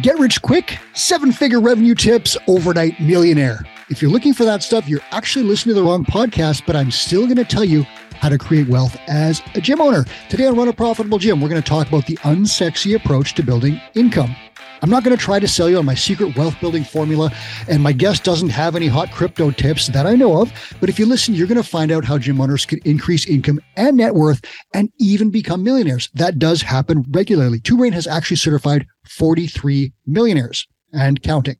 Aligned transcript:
Get 0.00 0.18
rich 0.18 0.40
quick, 0.40 0.78
seven 0.94 1.32
figure 1.32 1.60
revenue 1.60 1.94
tips, 1.94 2.36
overnight 2.48 2.98
millionaire. 2.98 3.66
If 3.90 4.00
you're 4.00 4.10
looking 4.10 4.32
for 4.32 4.44
that 4.44 4.62
stuff, 4.62 4.88
you're 4.88 5.02
actually 5.10 5.44
listening 5.44 5.74
to 5.74 5.80
the 5.82 5.86
wrong 5.86 6.04
podcast, 6.04 6.64
but 6.66 6.76
I'm 6.76 6.90
still 6.90 7.24
going 7.24 7.36
to 7.36 7.44
tell 7.44 7.64
you 7.64 7.82
how 8.14 8.30
to 8.30 8.38
create 8.38 8.68
wealth 8.68 8.96
as 9.08 9.42
a 9.54 9.60
gym 9.60 9.80
owner. 9.82 10.06
Today 10.30 10.46
on 10.46 10.56
Run 10.56 10.68
a 10.68 10.72
Profitable 10.72 11.18
Gym, 11.18 11.40
we're 11.40 11.50
going 11.50 11.60
to 11.60 11.68
talk 11.68 11.88
about 11.88 12.06
the 12.06 12.16
unsexy 12.18 12.94
approach 12.96 13.34
to 13.34 13.42
building 13.42 13.80
income. 13.94 14.34
I'm 14.82 14.90
not 14.90 15.04
going 15.04 15.16
to 15.16 15.22
try 15.22 15.38
to 15.38 15.46
sell 15.46 15.70
you 15.70 15.78
on 15.78 15.84
my 15.84 15.94
secret 15.94 16.36
wealth 16.36 16.58
building 16.60 16.82
formula, 16.82 17.30
and 17.68 17.80
my 17.80 17.92
guest 17.92 18.24
doesn't 18.24 18.48
have 18.48 18.74
any 18.74 18.88
hot 18.88 19.12
crypto 19.12 19.52
tips 19.52 19.86
that 19.86 20.06
I 20.06 20.16
know 20.16 20.42
of. 20.42 20.52
But 20.80 20.88
if 20.88 20.98
you 20.98 21.06
listen, 21.06 21.34
you're 21.34 21.46
going 21.46 21.62
to 21.62 21.68
find 21.68 21.92
out 21.92 22.04
how 22.04 22.18
gym 22.18 22.40
owners 22.40 22.66
can 22.66 22.80
increase 22.84 23.24
income 23.26 23.60
and 23.76 23.96
net 23.96 24.16
worth 24.16 24.40
and 24.74 24.90
even 24.98 25.30
become 25.30 25.62
millionaires. 25.62 26.10
That 26.14 26.40
does 26.40 26.62
happen 26.62 27.04
regularly. 27.10 27.60
Two 27.60 27.76
Brain 27.76 27.92
has 27.92 28.08
actually 28.08 28.38
certified 28.38 28.86
43 29.06 29.92
millionaires 30.06 30.66
and 30.92 31.22
counting. 31.22 31.56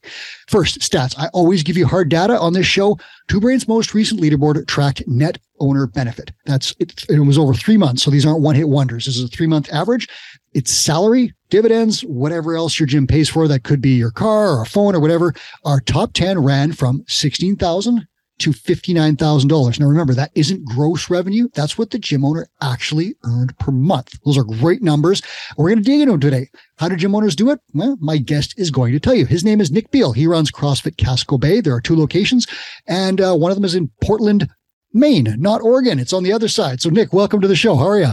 First, 0.48 0.80
stats. 0.80 1.14
I 1.18 1.28
always 1.28 1.62
give 1.62 1.77
you 1.77 1.86
hard 1.86 2.09
data 2.09 2.38
on 2.38 2.52
this 2.52 2.66
show. 2.66 2.98
Two 3.28 3.41
Brain's 3.41 3.68
most 3.68 3.95
recent 3.95 4.20
leaderboard 4.20 4.66
tracked 4.66 5.02
net 5.06 5.38
owner 5.60 5.86
benefit. 5.86 6.32
That's 6.45 6.74
it, 6.78 7.05
it 7.08 7.20
was 7.20 7.38
over 7.38 7.55
three 7.55 7.77
months. 7.77 8.02
So 8.02 8.10
these 8.10 8.27
aren't 8.27 8.42
one 8.42 8.56
hit 8.56 8.68
wonders. 8.68 9.06
This 9.06 9.16
is 9.16 9.24
a 9.24 9.28
three 9.28 9.46
month 9.46 9.72
average. 9.72 10.08
It's 10.52 10.72
salary, 10.72 11.32
dividends, 11.50 12.02
whatever 12.02 12.56
else 12.56 12.78
your 12.78 12.86
gym 12.86 13.06
pays 13.06 13.28
for. 13.28 13.48
That 13.48 13.64
could 13.64 13.80
be 13.80 13.91
your 13.91 14.10
car 14.10 14.56
or 14.56 14.62
a 14.62 14.66
phone 14.66 14.95
or 14.95 15.00
whatever. 15.00 15.34
Our 15.64 15.80
top 15.80 16.12
10 16.12 16.38
ran 16.42 16.72
from 16.72 17.05
16,000 17.08 18.06
to 18.38 18.50
$59,000. 18.50 19.80
Now 19.80 19.86
remember, 19.86 20.14
that 20.14 20.32
isn't 20.34 20.64
gross 20.64 21.10
revenue. 21.10 21.48
That's 21.54 21.78
what 21.78 21.91
the 21.91 21.98
gym 21.98 22.24
owner 22.24 22.48
actually 22.60 23.14
earned 23.24 23.56
per 23.58 23.70
month. 23.70 24.18
Those 24.24 24.36
are 24.36 24.45
great 24.45 24.82
numbers. 24.82 25.22
We're 25.56 25.68
going 25.68 25.78
to 25.78 25.84
dig 25.84 26.00
into 26.00 26.12
them 26.12 26.20
today. 26.20 26.48
How 26.77 26.88
do 26.88 26.96
gym 26.96 27.14
owners 27.14 27.36
do 27.36 27.50
it? 27.50 27.60
Well, 27.72 27.96
my 28.00 28.18
guest 28.18 28.55
is 28.56 28.70
going 28.70 28.92
to 28.92 29.00
tell 29.00 29.14
you. 29.14 29.27
His 29.27 29.45
name 29.45 29.60
is 29.60 29.70
Nick 29.70 29.91
Beal. 29.91 30.12
He 30.12 30.27
runs 30.27 30.50
CrossFit 30.50 30.97
Casco 30.97 31.38
Bay. 31.38 31.60
There 31.60 31.75
are 31.75 31.80
two 31.80 31.97
locations 31.97 32.47
and 32.86 33.20
uh, 33.20 33.34
one 33.34 33.50
of 33.50 33.56
them 33.56 33.64
is 33.64 33.75
in 33.75 33.91
Portland, 34.03 34.48
Maine, 34.92 35.36
not 35.38 35.62
Oregon. 35.62 35.98
It's 35.98 36.12
on 36.12 36.25
the 36.25 36.33
other 36.33 36.48
side. 36.48 36.80
So 36.80 36.91
Nick, 36.91 37.12
welcome 37.12 37.41
to 37.41 37.48
the 37.48 37.56
show. 37.56 37.77
How 37.77 37.86
are 37.88 38.00
you? 38.00 38.12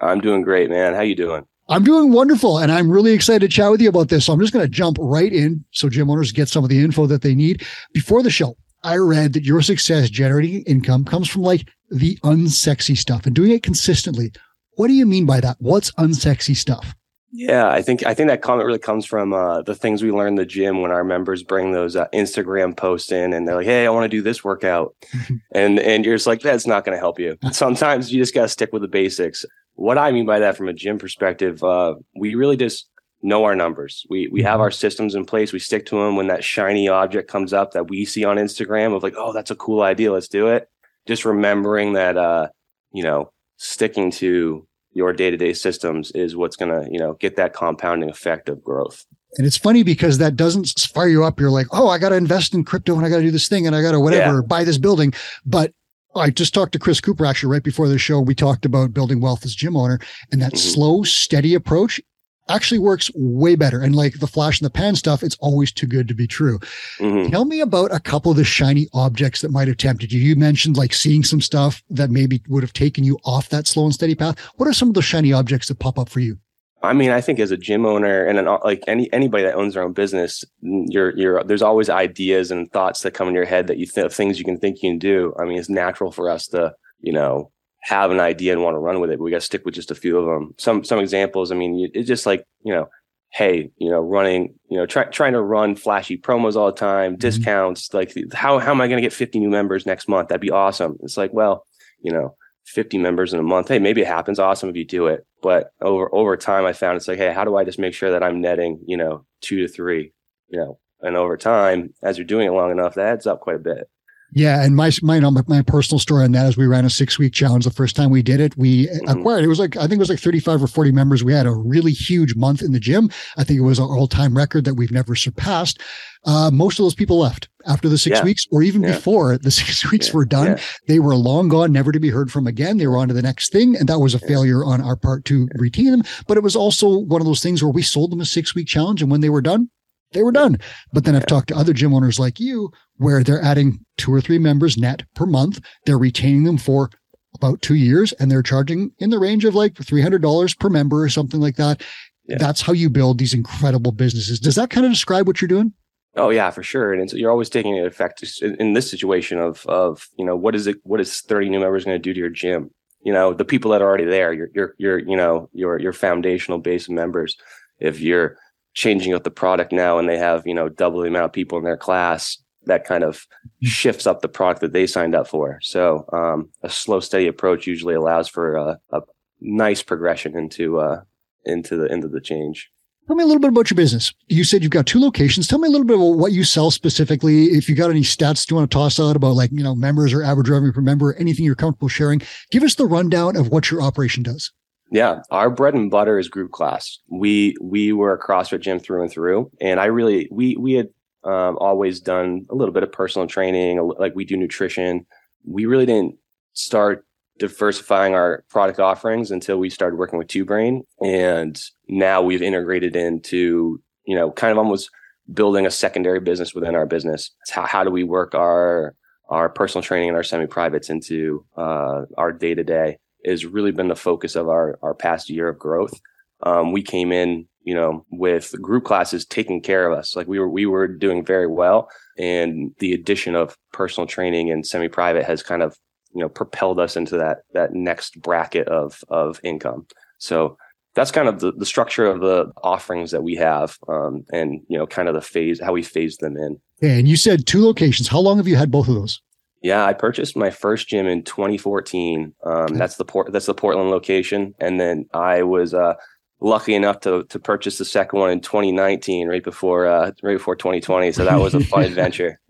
I'm 0.00 0.20
doing 0.20 0.42
great, 0.42 0.70
man. 0.70 0.94
How 0.94 1.00
you 1.02 1.14
doing? 1.14 1.46
I'm 1.68 1.82
doing 1.82 2.12
wonderful 2.12 2.58
and 2.58 2.70
I'm 2.70 2.88
really 2.90 3.12
excited 3.12 3.40
to 3.40 3.48
chat 3.48 3.70
with 3.70 3.80
you 3.80 3.88
about 3.88 4.08
this. 4.08 4.26
So 4.26 4.32
I'm 4.32 4.40
just 4.40 4.52
going 4.52 4.64
to 4.64 4.70
jump 4.70 4.98
right 5.00 5.32
in 5.32 5.64
so 5.72 5.88
gym 5.88 6.08
owners 6.08 6.30
get 6.30 6.48
some 6.48 6.62
of 6.62 6.70
the 6.70 6.82
info 6.82 7.06
that 7.06 7.22
they 7.22 7.34
need 7.34 7.66
before 7.92 8.22
the 8.22 8.30
show. 8.30 8.56
I 8.86 8.98
read 8.98 9.32
that 9.32 9.42
your 9.42 9.62
success 9.62 10.08
generating 10.08 10.62
income 10.62 11.04
comes 11.04 11.28
from 11.28 11.42
like 11.42 11.68
the 11.90 12.16
unsexy 12.22 12.96
stuff 12.96 13.26
and 13.26 13.34
doing 13.34 13.50
it 13.50 13.64
consistently. 13.64 14.30
What 14.76 14.86
do 14.86 14.92
you 14.92 15.06
mean 15.06 15.26
by 15.26 15.40
that? 15.40 15.56
What's 15.58 15.90
unsexy 15.92 16.54
stuff? 16.54 16.94
Yeah, 17.32 17.68
I 17.68 17.82
think 17.82 18.06
I 18.06 18.14
think 18.14 18.28
that 18.28 18.42
comment 18.42 18.64
really 18.64 18.78
comes 18.78 19.04
from 19.04 19.32
uh, 19.32 19.62
the 19.62 19.74
things 19.74 20.04
we 20.04 20.12
learn 20.12 20.28
in 20.28 20.34
the 20.36 20.46
gym 20.46 20.82
when 20.82 20.92
our 20.92 21.02
members 21.02 21.42
bring 21.42 21.72
those 21.72 21.96
uh, 21.96 22.06
Instagram 22.14 22.76
posts 22.76 23.10
in 23.10 23.32
and 23.32 23.48
they're 23.48 23.56
like, 23.56 23.66
"Hey, 23.66 23.84
I 23.86 23.90
want 23.90 24.04
to 24.04 24.16
do 24.16 24.22
this 24.22 24.44
workout," 24.44 24.94
and 25.52 25.80
and 25.80 26.04
you're 26.04 26.14
just 26.14 26.28
like, 26.28 26.40
"That's 26.40 26.68
not 26.68 26.84
going 26.84 26.94
to 26.94 27.00
help 27.00 27.18
you." 27.18 27.36
Sometimes 27.50 28.12
you 28.12 28.22
just 28.22 28.34
got 28.34 28.42
to 28.42 28.48
stick 28.48 28.72
with 28.72 28.82
the 28.82 28.88
basics. 28.88 29.44
What 29.74 29.98
I 29.98 30.12
mean 30.12 30.26
by 30.26 30.38
that, 30.38 30.56
from 30.56 30.68
a 30.68 30.72
gym 30.72 30.96
perspective, 30.96 31.62
uh, 31.64 31.96
we 32.14 32.36
really 32.36 32.56
just 32.56 32.88
know 33.22 33.44
our 33.44 33.56
numbers. 33.56 34.04
We 34.08 34.28
we 34.28 34.42
have 34.42 34.54
mm-hmm. 34.54 34.62
our 34.62 34.70
systems 34.70 35.14
in 35.14 35.24
place. 35.24 35.52
We 35.52 35.58
stick 35.58 35.86
to 35.86 35.96
them 35.96 36.16
when 36.16 36.28
that 36.28 36.44
shiny 36.44 36.88
object 36.88 37.30
comes 37.30 37.52
up 37.52 37.72
that 37.72 37.88
we 37.88 38.04
see 38.04 38.24
on 38.24 38.36
Instagram 38.36 38.94
of 38.94 39.02
like, 39.02 39.14
oh, 39.16 39.32
that's 39.32 39.50
a 39.50 39.56
cool 39.56 39.82
idea. 39.82 40.12
Let's 40.12 40.28
do 40.28 40.48
it. 40.48 40.68
Just 41.06 41.24
remembering 41.24 41.94
that, 41.94 42.16
uh, 42.16 42.48
you 42.92 43.02
know, 43.02 43.30
sticking 43.56 44.10
to 44.12 44.66
your 44.92 45.12
day-to-day 45.12 45.52
systems 45.52 46.10
is 46.12 46.36
what's 46.36 46.56
going 46.56 46.70
to, 46.70 46.90
you 46.90 46.98
know, 46.98 47.14
get 47.14 47.36
that 47.36 47.52
compounding 47.52 48.08
effect 48.08 48.48
of 48.48 48.64
growth. 48.64 49.04
And 49.36 49.46
it's 49.46 49.58
funny 49.58 49.82
because 49.82 50.18
that 50.18 50.36
doesn't 50.36 50.68
fire 50.92 51.08
you 51.08 51.22
up. 51.22 51.38
You're 51.38 51.50
like, 51.50 51.66
oh, 51.72 51.88
I 51.88 51.98
got 51.98 52.08
to 52.08 52.16
invest 52.16 52.54
in 52.54 52.64
crypto 52.64 52.96
and 52.96 53.04
I 53.04 53.10
got 53.10 53.18
to 53.18 53.22
do 53.22 53.30
this 53.30 53.48
thing 53.48 53.66
and 53.66 53.76
I 53.76 53.82
got 53.82 53.92
to 53.92 54.00
whatever, 54.00 54.36
yeah. 54.36 54.46
buy 54.46 54.64
this 54.64 54.78
building. 54.78 55.12
But 55.44 55.72
I 56.14 56.30
just 56.30 56.54
talked 56.54 56.72
to 56.72 56.78
Chris 56.78 57.00
Cooper 57.00 57.26
actually 57.26 57.52
right 57.52 57.62
before 57.62 57.88
the 57.88 57.98
show. 57.98 58.20
We 58.20 58.34
talked 58.34 58.64
about 58.64 58.94
building 58.94 59.20
wealth 59.20 59.44
as 59.44 59.54
gym 59.54 59.76
owner 59.76 59.98
and 60.32 60.40
that 60.40 60.52
mm-hmm. 60.52 60.70
slow, 60.70 61.02
steady 61.02 61.54
approach 61.54 62.00
actually 62.48 62.78
works 62.78 63.10
way 63.14 63.56
better. 63.56 63.80
And 63.80 63.94
like 63.94 64.18
the 64.18 64.26
flash 64.26 64.60
in 64.60 64.64
the 64.64 64.70
pan 64.70 64.94
stuff, 64.96 65.22
it's 65.22 65.36
always 65.40 65.72
too 65.72 65.86
good 65.86 66.08
to 66.08 66.14
be 66.14 66.26
true. 66.26 66.58
Mm-hmm. 66.98 67.30
Tell 67.30 67.44
me 67.44 67.60
about 67.60 67.94
a 67.94 68.00
couple 68.00 68.30
of 68.30 68.36
the 68.36 68.44
shiny 68.44 68.88
objects 68.92 69.40
that 69.40 69.50
might 69.50 69.68
have 69.68 69.76
tempted 69.76 70.12
you. 70.12 70.20
You 70.20 70.36
mentioned 70.36 70.76
like 70.76 70.92
seeing 70.92 71.24
some 71.24 71.40
stuff 71.40 71.82
that 71.90 72.10
maybe 72.10 72.42
would 72.48 72.62
have 72.62 72.72
taken 72.72 73.04
you 73.04 73.18
off 73.24 73.48
that 73.50 73.66
slow 73.66 73.84
and 73.84 73.94
steady 73.94 74.14
path. 74.14 74.38
What 74.56 74.68
are 74.68 74.72
some 74.72 74.88
of 74.88 74.94
the 74.94 75.02
shiny 75.02 75.32
objects 75.32 75.68
that 75.68 75.78
pop 75.78 75.98
up 75.98 76.08
for 76.08 76.20
you? 76.20 76.38
I 76.82 76.92
mean, 76.92 77.10
I 77.10 77.20
think 77.20 77.40
as 77.40 77.50
a 77.50 77.56
gym 77.56 77.86
owner 77.86 78.24
and 78.24 78.38
an, 78.38 78.46
like 78.62 78.82
any 78.86 79.12
anybody 79.12 79.44
that 79.44 79.54
owns 79.54 79.74
their 79.74 79.82
own 79.82 79.92
business, 79.92 80.44
you're 80.60 81.16
you're 81.16 81.42
there's 81.42 81.62
always 81.62 81.88
ideas 81.88 82.50
and 82.50 82.70
thoughts 82.70 83.02
that 83.02 83.14
come 83.14 83.28
in 83.28 83.34
your 83.34 83.46
head 83.46 83.66
that 83.66 83.78
you 83.78 83.86
think 83.86 84.12
things 84.12 84.38
you 84.38 84.44
can 84.44 84.58
think 84.58 84.82
you 84.82 84.90
can 84.90 84.98
do. 84.98 85.34
I 85.38 85.44
mean, 85.44 85.58
it's 85.58 85.70
natural 85.70 86.12
for 86.12 86.30
us 86.30 86.46
to 86.48 86.74
you 87.00 87.12
know 87.12 87.50
have 87.86 88.10
an 88.10 88.18
idea 88.18 88.52
and 88.52 88.62
want 88.64 88.74
to 88.74 88.80
run 88.80 88.98
with 88.98 89.10
it. 89.10 89.18
But 89.18 89.24
we 89.24 89.30
got 89.30 89.38
to 89.38 89.46
stick 89.46 89.64
with 89.64 89.74
just 89.74 89.92
a 89.92 89.94
few 89.94 90.18
of 90.18 90.26
them. 90.26 90.54
Some 90.58 90.82
some 90.82 90.98
examples. 90.98 91.52
I 91.52 91.54
mean, 91.54 91.88
it's 91.94 92.08
just 92.08 92.26
like 92.26 92.44
you 92.64 92.72
know, 92.72 92.88
hey, 93.30 93.70
you 93.76 93.88
know, 93.88 94.00
running, 94.00 94.54
you 94.68 94.76
know, 94.76 94.86
try, 94.86 95.04
trying 95.04 95.34
to 95.34 95.42
run 95.42 95.76
flashy 95.76 96.18
promos 96.18 96.56
all 96.56 96.66
the 96.66 96.72
time, 96.72 97.12
mm-hmm. 97.12 97.20
discounts. 97.20 97.94
Like, 97.94 98.12
how 98.32 98.58
how 98.58 98.72
am 98.72 98.80
I 98.80 98.88
going 98.88 98.98
to 98.98 99.06
get 99.06 99.12
50 99.12 99.38
new 99.38 99.50
members 99.50 99.86
next 99.86 100.08
month? 100.08 100.28
That'd 100.28 100.40
be 100.40 100.50
awesome. 100.50 100.96
It's 101.02 101.16
like, 101.16 101.32
well, 101.32 101.64
you 102.00 102.10
know, 102.10 102.36
50 102.64 102.98
members 102.98 103.32
in 103.32 103.38
a 103.38 103.44
month. 103.44 103.68
Hey, 103.68 103.78
maybe 103.78 104.00
it 104.00 104.08
happens. 104.08 104.40
Awesome 104.40 104.68
if 104.68 104.76
you 104.76 104.84
do 104.84 105.06
it. 105.06 105.24
But 105.40 105.70
over 105.80 106.12
over 106.12 106.36
time, 106.36 106.66
I 106.66 106.72
found 106.72 106.96
it's 106.96 107.06
like, 107.06 107.18
hey, 107.18 107.32
how 107.32 107.44
do 107.44 107.56
I 107.56 107.62
just 107.62 107.78
make 107.78 107.94
sure 107.94 108.10
that 108.10 108.24
I'm 108.24 108.40
netting, 108.40 108.80
you 108.84 108.96
know, 108.96 109.24
two 109.42 109.60
to 109.60 109.68
three, 109.68 110.12
you 110.48 110.58
know, 110.58 110.80
and 111.02 111.16
over 111.16 111.36
time, 111.36 111.94
as 112.02 112.18
you're 112.18 112.24
doing 112.24 112.48
it 112.48 112.52
long 112.52 112.72
enough, 112.72 112.94
that 112.94 113.06
adds 113.06 113.28
up 113.28 113.40
quite 113.40 113.56
a 113.56 113.60
bit. 113.60 113.88
Yeah, 114.32 114.62
and 114.64 114.74
my 114.74 114.90
my 115.02 115.20
my 115.20 115.62
personal 115.62 115.98
story 115.98 116.24
on 116.24 116.32
that 116.32 116.46
is 116.46 116.56
we 116.56 116.66
ran 116.66 116.84
a 116.84 116.90
six 116.90 117.18
week 117.18 117.32
challenge. 117.32 117.64
The 117.64 117.70
first 117.70 117.96
time 117.96 118.10
we 118.10 118.22
did 118.22 118.40
it, 118.40 118.56
we 118.56 118.86
mm-hmm. 118.86 119.08
acquired 119.08 119.44
it 119.44 119.48
was 119.48 119.58
like 119.58 119.76
I 119.76 119.82
think 119.82 119.94
it 119.94 119.98
was 120.00 120.10
like 120.10 120.18
thirty 120.18 120.40
five 120.40 120.62
or 120.62 120.66
forty 120.66 120.92
members. 120.92 121.22
We 121.22 121.32
had 121.32 121.46
a 121.46 121.54
really 121.54 121.92
huge 121.92 122.34
month 122.34 122.60
in 122.60 122.72
the 122.72 122.80
gym. 122.80 123.08
I 123.36 123.44
think 123.44 123.58
it 123.58 123.62
was 123.62 123.78
our 123.78 123.96
all 123.96 124.08
time 124.08 124.36
record 124.36 124.64
that 124.64 124.74
we've 124.74 124.90
never 124.90 125.14
surpassed. 125.14 125.80
Uh, 126.24 126.50
most 126.52 126.78
of 126.78 126.84
those 126.84 126.94
people 126.94 127.20
left 127.20 127.48
after 127.66 127.88
the 127.88 127.96
six 127.96 128.18
yeah. 128.18 128.24
weeks, 128.24 128.44
or 128.50 128.62
even 128.62 128.82
yeah. 128.82 128.92
before 128.92 129.38
the 129.38 129.50
six 129.52 129.90
weeks 129.90 130.08
yeah. 130.08 130.14
were 130.14 130.24
done. 130.24 130.58
They 130.88 130.98
were 130.98 131.14
long 131.14 131.48
gone, 131.48 131.70
never 131.72 131.92
to 131.92 132.00
be 132.00 132.10
heard 132.10 132.32
from 132.32 132.48
again. 132.48 132.78
They 132.78 132.88
were 132.88 132.98
on 132.98 133.08
to 133.08 133.14
the 133.14 133.22
next 133.22 133.52
thing, 133.52 133.76
and 133.76 133.88
that 133.88 134.00
was 134.00 134.12
a 134.12 134.18
failure 134.18 134.64
on 134.64 134.80
our 134.80 134.96
part 134.96 135.24
to 135.26 135.48
retain 135.54 135.92
them. 135.92 136.02
But 136.26 136.36
it 136.36 136.42
was 136.42 136.56
also 136.56 136.98
one 136.98 137.20
of 137.20 137.26
those 137.26 137.42
things 137.42 137.62
where 137.62 137.72
we 137.72 137.82
sold 137.82 138.10
them 138.10 138.20
a 138.20 138.24
six 138.24 138.54
week 138.56 138.66
challenge, 138.66 139.02
and 139.02 139.10
when 139.10 139.20
they 139.20 139.30
were 139.30 139.40
done, 139.40 139.70
they 140.16 140.22
were 140.22 140.32
done. 140.32 140.58
But 140.92 141.04
then 141.04 141.14
I've 141.14 141.26
talked 141.26 141.48
to 141.48 141.56
other 141.56 141.72
gym 141.72 141.94
owners 141.94 142.18
like 142.18 142.40
you 142.40 142.72
where 142.96 143.22
they're 143.22 143.42
adding 143.42 143.84
two 143.98 144.12
or 144.12 144.20
three 144.20 144.38
members 144.38 144.76
net 144.76 145.02
per 145.14 145.26
month. 145.26 145.60
They're 145.84 145.98
retaining 145.98 146.44
them 146.44 146.58
for 146.58 146.90
about 147.34 147.60
two 147.62 147.74
years 147.74 148.12
and 148.14 148.30
they're 148.30 148.42
charging 148.42 148.92
in 148.98 149.10
the 149.10 149.18
range 149.18 149.44
of 149.44 149.54
like 149.54 149.74
$300 149.74 150.58
per 150.58 150.68
member 150.70 151.02
or 151.02 151.08
something 151.08 151.40
like 151.40 151.56
that. 151.56 151.82
Yeah. 152.24 152.38
That's 152.38 152.62
how 152.62 152.72
you 152.72 152.90
build 152.90 153.18
these 153.18 153.34
incredible 153.34 153.92
businesses. 153.92 154.40
Does 154.40 154.56
that 154.56 154.70
kind 154.70 154.86
of 154.86 154.92
describe 154.92 155.26
what 155.26 155.40
you're 155.40 155.48
doing? 155.48 155.72
Oh 156.16 156.30
yeah, 156.30 156.50
for 156.50 156.62
sure. 156.62 156.94
And 156.94 157.10
so 157.10 157.16
you're 157.16 157.30
always 157.30 157.50
taking 157.50 157.78
an 157.78 157.84
effect 157.84 158.24
in 158.42 158.72
this 158.72 158.90
situation 158.90 159.38
of 159.38 159.66
of 159.66 160.08
you 160.18 160.24
know 160.24 160.34
what 160.34 160.54
is 160.54 160.66
it? 160.66 160.78
What 160.82 161.00
is 161.00 161.20
30 161.20 161.50
new 161.50 161.60
members 161.60 161.84
going 161.84 161.94
to 161.94 162.02
do 162.02 162.14
to 162.14 162.18
your 162.18 162.30
gym? 162.30 162.70
You 163.02 163.12
know 163.12 163.34
the 163.34 163.44
people 163.44 163.70
that 163.72 163.82
are 163.82 163.86
already 163.86 164.06
there. 164.06 164.32
Your 164.32 164.48
your 164.54 164.74
your 164.78 164.98
you 164.98 165.14
know 165.14 165.50
your 165.52 165.78
your 165.78 165.92
foundational 165.92 166.58
base 166.58 166.88
of 166.88 166.94
members. 166.94 167.36
If 167.78 168.00
you're 168.00 168.38
changing 168.76 169.14
up 169.14 169.24
the 169.24 169.30
product 169.30 169.72
now 169.72 169.98
and 169.98 170.06
they 170.08 170.18
have 170.18 170.46
you 170.46 170.54
know 170.54 170.68
double 170.68 171.00
the 171.00 171.08
amount 171.08 171.24
of 171.24 171.32
people 171.32 171.56
in 171.58 171.64
their 171.64 171.78
class 171.78 172.38
that 172.66 172.84
kind 172.84 173.02
of 173.02 173.16
mm-hmm. 173.16 173.66
shifts 173.66 174.06
up 174.06 174.20
the 174.20 174.28
product 174.28 174.60
that 174.60 174.72
they 174.72 174.86
signed 174.86 175.14
up 175.14 175.26
for 175.26 175.58
so 175.62 176.04
um, 176.12 176.48
a 176.62 176.68
slow 176.68 177.00
steady 177.00 177.26
approach 177.26 177.66
usually 177.66 177.94
allows 177.94 178.28
for 178.28 178.54
a, 178.54 178.78
a 178.92 179.00
nice 179.40 179.82
progression 179.82 180.36
into 180.36 180.78
uh, 180.78 181.00
into 181.46 181.76
the 181.76 181.90
end 181.90 182.04
of 182.04 182.12
the 182.12 182.20
change 182.20 182.70
Tell 183.06 183.14
me 183.14 183.22
a 183.22 183.26
little 183.26 183.40
bit 183.40 183.50
about 183.50 183.70
your 183.70 183.76
business. 183.76 184.12
You 184.26 184.42
said 184.42 184.64
you've 184.64 184.72
got 184.72 184.84
two 184.84 184.98
locations. 184.98 185.46
Tell 185.46 185.60
me 185.60 185.68
a 185.68 185.70
little 185.70 185.86
bit 185.86 185.94
about 185.94 186.18
what 186.18 186.32
you 186.32 186.42
sell 186.42 186.72
specifically. 186.72 187.44
If 187.44 187.68
you 187.68 187.76
got 187.76 187.90
any 187.90 188.00
stats 188.00 188.44
do 188.44 188.52
you 188.52 188.58
want 188.58 188.68
to 188.68 188.74
toss 188.74 188.98
out 188.98 189.14
about 189.14 189.36
like, 189.36 189.52
you 189.52 189.62
know, 189.62 189.76
members 189.76 190.12
or 190.12 190.24
average 190.24 190.48
revenue 190.48 190.72
per 190.72 190.80
member, 190.80 191.14
anything 191.14 191.44
you're 191.44 191.54
comfortable 191.54 191.86
sharing, 191.86 192.20
give 192.50 192.64
us 192.64 192.74
the 192.74 192.84
rundown 192.84 193.36
of 193.36 193.50
what 193.50 193.70
your 193.70 193.80
operation 193.80 194.24
does. 194.24 194.50
Yeah, 194.90 195.22
our 195.30 195.50
bread 195.50 195.74
and 195.74 195.90
butter 195.90 196.18
is 196.18 196.28
group 196.28 196.52
class. 196.52 196.98
We 197.08 197.56
we 197.60 197.92
were 197.92 198.12
a 198.12 198.18
CrossFit 198.18 198.60
gym 198.60 198.78
through 198.78 199.02
and 199.02 199.10
through, 199.10 199.50
and 199.60 199.80
I 199.80 199.86
really 199.86 200.28
we 200.30 200.56
we 200.56 200.74
had 200.74 200.88
um, 201.24 201.58
always 201.58 202.00
done 202.00 202.46
a 202.50 202.54
little 202.54 202.72
bit 202.72 202.84
of 202.84 202.92
personal 202.92 203.26
training, 203.26 203.80
like 203.98 204.14
we 204.14 204.24
do 204.24 204.36
nutrition. 204.36 205.04
We 205.44 205.66
really 205.66 205.86
didn't 205.86 206.16
start 206.52 207.04
diversifying 207.38 208.14
our 208.14 208.44
product 208.48 208.78
offerings 208.78 209.30
until 209.30 209.58
we 209.58 209.70
started 209.70 209.96
working 209.96 210.18
with 210.18 210.28
Two 210.28 210.44
Brain, 210.44 210.84
and 211.02 211.60
now 211.88 212.22
we've 212.22 212.42
integrated 212.42 212.94
into 212.94 213.82
you 214.04 214.14
know 214.14 214.30
kind 214.30 214.52
of 214.52 214.58
almost 214.58 214.90
building 215.32 215.66
a 215.66 215.70
secondary 215.70 216.20
business 216.20 216.54
within 216.54 216.76
our 216.76 216.86
business. 216.86 217.32
How, 217.50 217.66
how 217.66 217.84
do 217.84 217.90
we 217.90 218.04
work 218.04 218.36
our 218.36 218.94
our 219.28 219.48
personal 219.48 219.82
training 219.82 220.10
and 220.10 220.16
our 220.16 220.22
semi 220.22 220.46
privates 220.46 220.90
into 220.90 221.44
uh, 221.56 222.02
our 222.16 222.32
day 222.32 222.54
to 222.54 222.62
day? 222.62 222.98
Has 223.26 223.44
really 223.44 223.72
been 223.72 223.88
the 223.88 223.96
focus 223.96 224.36
of 224.36 224.48
our 224.48 224.78
our 224.82 224.94
past 224.94 225.28
year 225.30 225.48
of 225.48 225.58
growth. 225.58 226.00
Um, 226.42 226.72
we 226.72 226.82
came 226.82 227.12
in, 227.12 227.46
you 227.62 227.74
know, 227.74 228.04
with 228.10 228.54
group 228.60 228.84
classes 228.84 229.24
taking 229.24 229.60
care 229.60 229.90
of 229.90 229.98
us. 229.98 230.14
Like 230.14 230.28
we 230.28 230.38
were, 230.38 230.48
we 230.48 230.66
were 230.66 230.86
doing 230.86 231.24
very 231.24 231.46
well. 231.46 231.88
And 232.18 232.72
the 232.78 232.92
addition 232.92 233.34
of 233.34 233.56
personal 233.72 234.06
training 234.06 234.50
and 234.50 234.66
semi 234.66 234.88
private 234.88 235.24
has 235.24 235.42
kind 235.42 235.62
of, 235.62 235.76
you 236.14 236.20
know, 236.20 236.28
propelled 236.28 236.78
us 236.78 236.96
into 236.96 237.16
that, 237.16 237.38
that 237.54 237.72
next 237.72 238.20
bracket 238.20 238.68
of, 238.68 239.02
of 239.08 239.40
income. 239.42 239.86
So 240.18 240.56
that's 240.94 241.10
kind 241.10 241.28
of 241.28 241.40
the, 241.40 241.52
the 241.52 241.66
structure 241.66 242.06
of 242.06 242.20
the 242.20 242.52
offerings 242.62 243.10
that 243.10 243.22
we 243.22 243.34
have. 243.36 243.76
Um, 243.88 244.24
and, 244.32 244.60
you 244.68 244.78
know, 244.78 244.86
kind 244.86 245.08
of 245.08 245.14
the 245.14 245.20
phase, 245.20 245.60
how 245.60 245.72
we 245.72 245.82
phase 245.82 246.16
them 246.18 246.36
in. 246.36 246.58
And 246.82 247.08
you 247.08 247.16
said 247.16 247.46
two 247.46 247.64
locations. 247.64 248.08
How 248.08 248.20
long 248.20 248.36
have 248.36 248.48
you 248.48 248.56
had 248.56 248.70
both 248.70 248.88
of 248.88 248.94
those? 248.94 249.20
Yeah, 249.62 249.84
I 249.84 249.92
purchased 249.92 250.36
my 250.36 250.50
first 250.50 250.88
gym 250.88 251.06
in 251.06 251.22
2014. 251.22 252.34
Um. 252.44 252.74
That's 252.74 252.96
the 252.96 253.04
port. 253.04 253.32
That's 253.32 253.46
the 253.46 253.54
Portland 253.54 253.90
location, 253.90 254.54
and 254.60 254.80
then 254.80 255.06
I 255.14 255.42
was 255.42 255.74
uh, 255.74 255.94
lucky 256.40 256.74
enough 256.74 257.00
to 257.00 257.24
to 257.24 257.38
purchase 257.38 257.78
the 257.78 257.84
second 257.84 258.18
one 258.18 258.30
in 258.30 258.40
2019, 258.40 259.28
right 259.28 259.42
before 259.42 259.86
uh, 259.86 260.12
right 260.22 260.34
before 260.34 260.56
2020. 260.56 261.12
So 261.12 261.24
that 261.24 261.40
was 261.40 261.54
a 261.54 261.60
fun 261.60 261.82
adventure. 261.84 262.40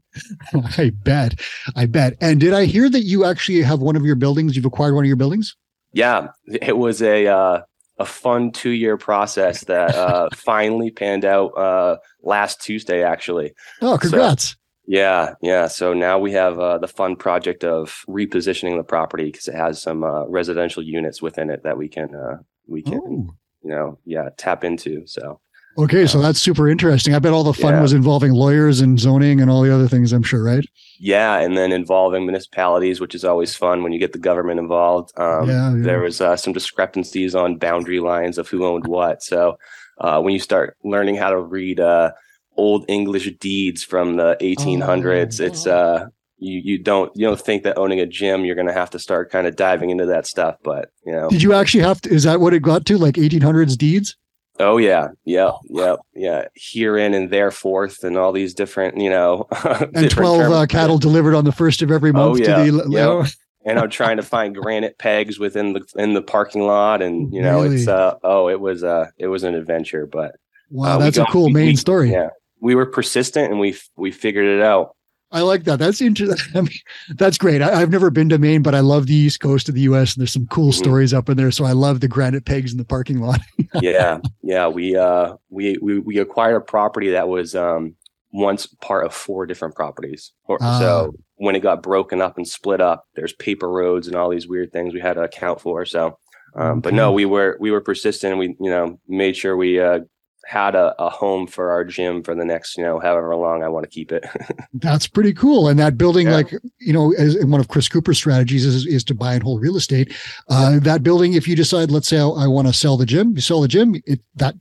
I 0.79 0.93
bet, 0.95 1.41
I 1.75 1.87
bet. 1.87 2.17
And 2.21 2.41
did 2.41 2.53
I 2.55 2.65
hear 2.65 2.89
that 2.89 3.03
you 3.03 3.25
actually 3.25 3.63
have 3.63 3.81
one 3.81 3.97
of 3.97 4.05
your 4.05 4.17
buildings? 4.17 4.57
You've 4.57 4.65
acquired 4.65 4.95
one 4.95 5.05
of 5.05 5.09
your 5.09 5.17
buildings? 5.17 5.57
Yeah, 5.93 6.29
it 6.47 6.77
was 6.77 7.03
a 7.03 7.27
uh, 7.27 7.63
a 7.99 8.05
fun 8.05 8.53
two 8.53 8.71
year 8.71 8.97
process 8.97 9.65
that 9.65 9.95
uh, 9.95 10.29
finally 10.35 10.91
panned 10.91 11.25
out 11.25 11.49
uh, 11.57 11.97
last 12.23 12.61
Tuesday, 12.61 13.03
actually. 13.03 13.53
Oh, 13.81 13.99
congrats! 13.99 14.57
Yeah, 14.87 15.35
yeah. 15.43 15.67
So 15.67 15.93
now 15.93 16.19
we 16.19 16.33
have 16.33 16.59
uh, 16.59 16.79
the 16.79 16.89
fun 16.89 17.17
project 17.17 17.65
of 17.65 18.05
repositioning 18.09 18.77
the 18.77 18.85
property 18.85 19.25
because 19.25 19.49
it 19.49 19.55
has 19.55 19.83
some 19.83 20.05
uh, 20.05 20.27
residential 20.27 20.83
units 20.83 21.21
within 21.21 21.51
it 21.51 21.65
that 21.65 21.77
we 21.77 21.89
can 21.89 22.15
uh, 22.15 22.39
we 22.69 22.83
can 22.83 23.01
oh. 23.03 23.35
you 23.63 23.71
know 23.71 23.99
yeah 24.05 24.29
tap 24.37 24.63
into. 24.63 25.05
So 25.07 25.41
okay, 25.77 26.07
so 26.07 26.21
that's 26.21 26.39
super 26.39 26.69
interesting. 26.69 27.15
I 27.15 27.19
bet 27.19 27.33
all 27.33 27.43
the 27.43 27.53
fun 27.53 27.75
yeah. 27.75 27.83
was 27.83 27.93
involving 27.93 28.33
lawyers 28.33 28.81
and 28.81 28.99
zoning 28.99 29.41
and 29.41 29.51
all 29.51 29.63
the 29.63 29.75
other 29.75 29.89
things. 29.89 30.13
I'm 30.13 30.23
sure, 30.23 30.45
right? 30.45 30.65
Yeah, 31.01 31.39
and 31.39 31.59
then 31.59 31.73
involving 31.73 32.25
municipalities, 32.25 33.01
which 33.01 33.15
is 33.15 33.25
always 33.25 33.57
fun 33.57 33.83
when 33.83 33.93
you 33.93 33.99
get 33.99 34.13
the 34.13 34.19
government 34.19 34.61
involved. 34.61 35.13
Um, 35.19 35.49
yeah, 35.49 35.75
yeah, 35.75 35.83
There 35.83 36.01
was 36.01 36.21
uh, 36.21 36.37
some 36.37 36.53
discrepancies 36.53 37.35
on 37.35 37.59
boundary 37.59 37.99
lines 37.99 38.39
of 38.39 38.49
who 38.49 38.65
owned 38.65 38.87
what. 38.87 39.23
So 39.23 39.59
uh, 39.99 40.21
when 40.21 40.33
you 40.33 40.41
start 40.41 40.77
learning 40.85 41.17
how 41.17 41.31
to 41.31 41.41
read 41.41 41.81
uh, 41.81 42.13
old 42.57 42.85
English 42.89 43.31
deeds 43.39 43.85
from 43.85 44.17
the 44.17 44.37
1800s. 44.41 45.41
Oh. 45.41 45.45
It's 45.45 45.67
uh 45.67 46.07
you 46.39 46.61
you 46.65 46.79
don't 46.79 47.11
you 47.15 47.27
don't 47.27 47.41
think 47.41 47.63
that 47.63 47.79
owning 47.79 48.01
a 48.01 48.07
gym 48.07 48.45
you're 48.45 48.55
going 48.55 48.67
to 48.67 48.73
have 48.73 48.91
to 48.91 48.99
start 48.99 49.31
kind 49.31 49.47
of 49.47 49.57
diving 49.57 49.91
into 49.91 50.07
that 50.07 50.27
stuff, 50.27 50.57
but 50.63 50.91
you 51.05 51.13
know. 51.13 51.29
Did 51.31 51.43
you 51.43 51.55
actually 51.55 51.85
have 51.85 52.01
to? 52.03 52.11
Is 52.11 52.25
that 52.25 52.41
what 52.41 52.53
it 52.53 52.61
got 52.61 52.85
to? 52.87 52.99
Like 52.99 53.15
1800s 53.15 53.77
deeds? 53.77 54.17
Oh 54.59 54.79
yeah, 54.79 55.09
yeah, 55.25 55.53
yeah, 55.65 55.97
yeah. 56.15 56.49
Herein 56.55 57.15
and 57.15 57.31
there 57.31 57.51
forth, 57.51 58.03
and 58.03 58.17
all 58.17 58.33
these 58.33 58.55
different, 58.55 58.99
you 58.99 59.11
know, 59.11 59.47
and 59.95 60.11
twelve 60.11 60.51
uh, 60.51 60.67
cattle 60.67 60.99
delivered 60.99 61.35
on 61.35 61.45
the 61.45 61.53
first 61.53 61.83
of 61.83 61.91
every 61.91 62.13
month. 62.13 62.41
Oh 62.41 62.43
yeah, 62.43 62.65
to 62.65 62.73
the, 62.73 62.89
yep. 62.91 63.27
and 63.67 63.79
I'm 63.79 63.91
trying 63.91 64.17
to 64.17 64.23
find 64.23 64.55
granite 64.55 64.99
pegs 64.99 65.39
within 65.39 65.75
the 65.75 65.85
in 65.97 66.15
the 66.15 66.23
parking 66.23 66.63
lot, 66.63 67.03
and 67.03 67.33
you 67.35 67.43
know, 67.43 67.63
really? 67.63 67.77
it's 67.77 67.89
uh 67.89 68.15
oh, 68.23 68.49
it 68.49 68.61
was 68.61 68.83
uh 68.83 69.11
it 69.19 69.27
was 69.27 69.43
an 69.43 69.55
adventure, 69.55 70.07
but 70.07 70.37
wow, 70.71 70.95
uh, 70.95 70.99
that's 70.99 71.19
got, 71.19 71.29
a 71.29 71.33
cool 71.33 71.47
we, 71.47 71.53
main 71.53 71.67
we, 71.67 71.77
story. 71.77 72.13
Yeah, 72.13 72.31
we 72.61 72.75
were 72.75 72.87
persistent 72.87 73.51
and 73.51 73.61
we 73.61 73.77
we 73.97 74.11
figured 74.11 74.47
it 74.47 74.63
out. 74.63 74.97
I 75.33 75.41
like 75.41 75.65
that. 75.65 75.79
That's 75.79 76.01
interesting. 76.01 76.39
I 76.57 76.61
mean, 76.61 76.79
that's 77.17 77.37
great. 77.37 77.61
I, 77.61 77.81
have 77.81 77.91
never 77.91 78.11
been 78.11 78.29
to 78.29 78.39
Maine, 78.39 78.63
but 78.63 78.75
I 78.75 78.81
love 78.81 79.07
the 79.07 79.15
East 79.15 79.41
Coast 79.41 79.69
of 79.69 79.75
the 79.75 79.81
U.S. 79.83 80.15
and 80.15 80.21
there's 80.21 80.33
some 80.33 80.47
cool 80.47 80.71
mm-hmm. 80.71 80.83
stories 80.85 81.13
up 81.13 81.29
in 81.29 81.37
there. 81.37 81.51
So 81.51 81.65
I 81.65 81.73
love 81.73 82.01
the 82.01 82.09
granite 82.09 82.45
pegs 82.45 82.73
in 82.73 82.79
the 82.79 82.85
parking 82.85 83.21
lot. 83.21 83.41
yeah, 83.81 84.21
yeah. 84.43 84.69
We 84.69 84.97
uh 84.97 85.35
we 85.51 85.77
we 85.83 85.99
we 85.99 86.19
acquired 86.19 86.57
a 86.57 86.61
property 86.61 87.11
that 87.11 87.29
was 87.29 87.55
um 87.55 87.97
once 88.33 88.67
part 88.67 89.05
of 89.05 89.15
four 89.15 89.47
different 89.47 89.75
properties. 89.75 90.33
Uh, 90.49 90.79
so 90.79 91.15
when 91.37 91.57
it 91.57 91.61
got 91.61 91.83
broken 91.83 92.21
up 92.21 92.37
and 92.37 92.47
split 92.47 92.81
up, 92.81 93.07
there's 93.15 93.33
paper 93.33 93.71
roads 93.71 94.07
and 94.07 94.17
all 94.17 94.31
these 94.31 94.49
weird 94.49 94.73
things 94.73 94.95
we 94.95 95.01
had 95.01 95.15
to 95.15 95.23
account 95.23 95.61
for. 95.61 95.85
So, 95.85 96.19
um, 96.55 96.81
but 96.81 96.95
no, 96.95 97.13
we 97.13 97.25
were 97.25 97.57
we 97.61 97.71
were 97.71 97.81
persistent. 97.81 98.33
And 98.33 98.39
we 98.39 98.57
you 98.61 98.71
know 98.71 99.01
made 99.09 99.37
sure 99.37 99.57
we 99.57 99.81
uh, 99.81 100.01
had 100.47 100.77
a, 100.77 100.95
a 101.03 101.11
home 101.11 101.47
for 101.47 101.71
our 101.71 101.85
gym 101.85 102.23
for 102.23 102.35
the 102.35 102.45
next, 102.45 102.77
you 102.77 102.85
know, 102.85 103.01
however 103.01 103.35
long 103.35 103.63
I 103.63 103.69
want 103.69 103.85
to 103.85 103.91
keep 103.91 104.13
it. 104.13 104.25
That's 104.75 105.09
pretty 105.09 105.35
cool. 105.35 105.69
And 105.69 105.79
that 105.79 105.99
building, 105.99 106.29
yeah. 106.29 106.35
like, 106.35 106.53
you 106.79 106.93
know, 106.93 107.13
as 107.15 107.37
one 107.45 107.61
of 107.61 107.69
Chris 107.69 107.89
Cooper's 107.89 108.19
strategies 108.19 108.65
is, 108.65 108.87
is 108.87 109.03
to 109.05 109.15
buy 109.15 109.35
and 109.35 109.43
hold 109.43 109.61
real 109.61 109.77
estate. 109.77 110.15
Uh, 110.49 110.71
yeah. 110.75 110.79
That 110.79 111.03
building, 111.03 111.33
if 111.33 111.49
you 111.49 111.57
decide, 111.57 111.91
let's 111.91 112.07
say 112.07 112.19
I, 112.19 112.27
I 112.27 112.47
want 112.47 112.69
to 112.69 112.73
sell 112.73 112.97
the 112.97 113.07
gym, 113.07 113.33
you 113.35 113.41
sell 113.41 113.61
the 113.61 113.69
gym, 113.69 114.01
it, 114.07 114.21
that 114.37 114.55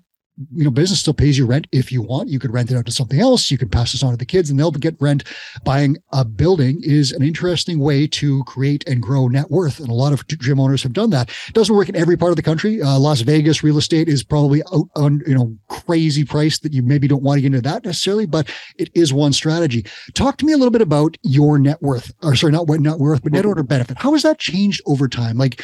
you 0.53 0.63
know, 0.63 0.69
business 0.69 0.99
still 0.99 1.13
pays 1.13 1.37
you 1.37 1.45
rent 1.45 1.67
if 1.71 1.91
you 1.91 2.01
want. 2.01 2.29
You 2.29 2.39
could 2.39 2.53
rent 2.53 2.71
it 2.71 2.77
out 2.77 2.85
to 2.85 2.91
something 2.91 3.19
else. 3.19 3.49
You 3.49 3.57
can 3.57 3.69
pass 3.69 3.91
this 3.91 4.03
on 4.03 4.11
to 4.11 4.17
the 4.17 4.25
kids 4.25 4.49
and 4.49 4.59
they'll 4.59 4.71
get 4.71 4.95
rent. 4.99 5.23
Buying 5.63 5.97
a 6.11 6.25
building 6.25 6.81
is 6.83 7.11
an 7.11 7.23
interesting 7.23 7.79
way 7.79 8.07
to 8.07 8.43
create 8.43 8.87
and 8.87 9.01
grow 9.01 9.27
net 9.27 9.49
worth. 9.49 9.79
And 9.79 9.89
a 9.89 9.93
lot 9.93 10.13
of 10.13 10.27
gym 10.27 10.59
owners 10.59 10.83
have 10.83 10.93
done 10.93 11.09
that. 11.11 11.29
It 11.47 11.53
doesn't 11.53 11.75
work 11.75 11.89
in 11.89 11.95
every 11.95 12.17
part 12.17 12.31
of 12.31 12.35
the 12.35 12.41
country. 12.41 12.81
Uh, 12.81 12.99
Las 12.99 13.21
Vegas 13.21 13.63
real 13.63 13.77
estate 13.77 14.09
is 14.09 14.23
probably 14.23 14.61
out 14.73 14.89
on, 14.95 15.21
you 15.25 15.35
know, 15.35 15.55
crazy 15.69 16.25
price 16.25 16.59
that 16.59 16.73
you 16.73 16.81
maybe 16.81 17.07
don't 17.07 17.23
want 17.23 17.37
to 17.37 17.41
get 17.41 17.47
into 17.47 17.61
that 17.61 17.85
necessarily, 17.85 18.25
but 18.25 18.49
it 18.77 18.89
is 18.93 19.13
one 19.13 19.33
strategy. 19.33 19.85
Talk 20.13 20.37
to 20.37 20.45
me 20.45 20.53
a 20.53 20.57
little 20.57 20.71
bit 20.71 20.81
about 20.81 21.17
your 21.23 21.57
net 21.57 21.81
worth 21.81 22.11
or 22.21 22.35
sorry, 22.35 22.51
not 22.51 22.67
what 22.67 22.79
net 22.79 22.97
worth, 22.97 23.23
but 23.23 23.31
net 23.31 23.45
owner 23.45 23.63
benefit. 23.63 23.97
How 23.97 24.13
has 24.13 24.23
that 24.23 24.39
changed 24.39 24.81
over 24.85 25.07
time? 25.07 25.37
Like, 25.37 25.63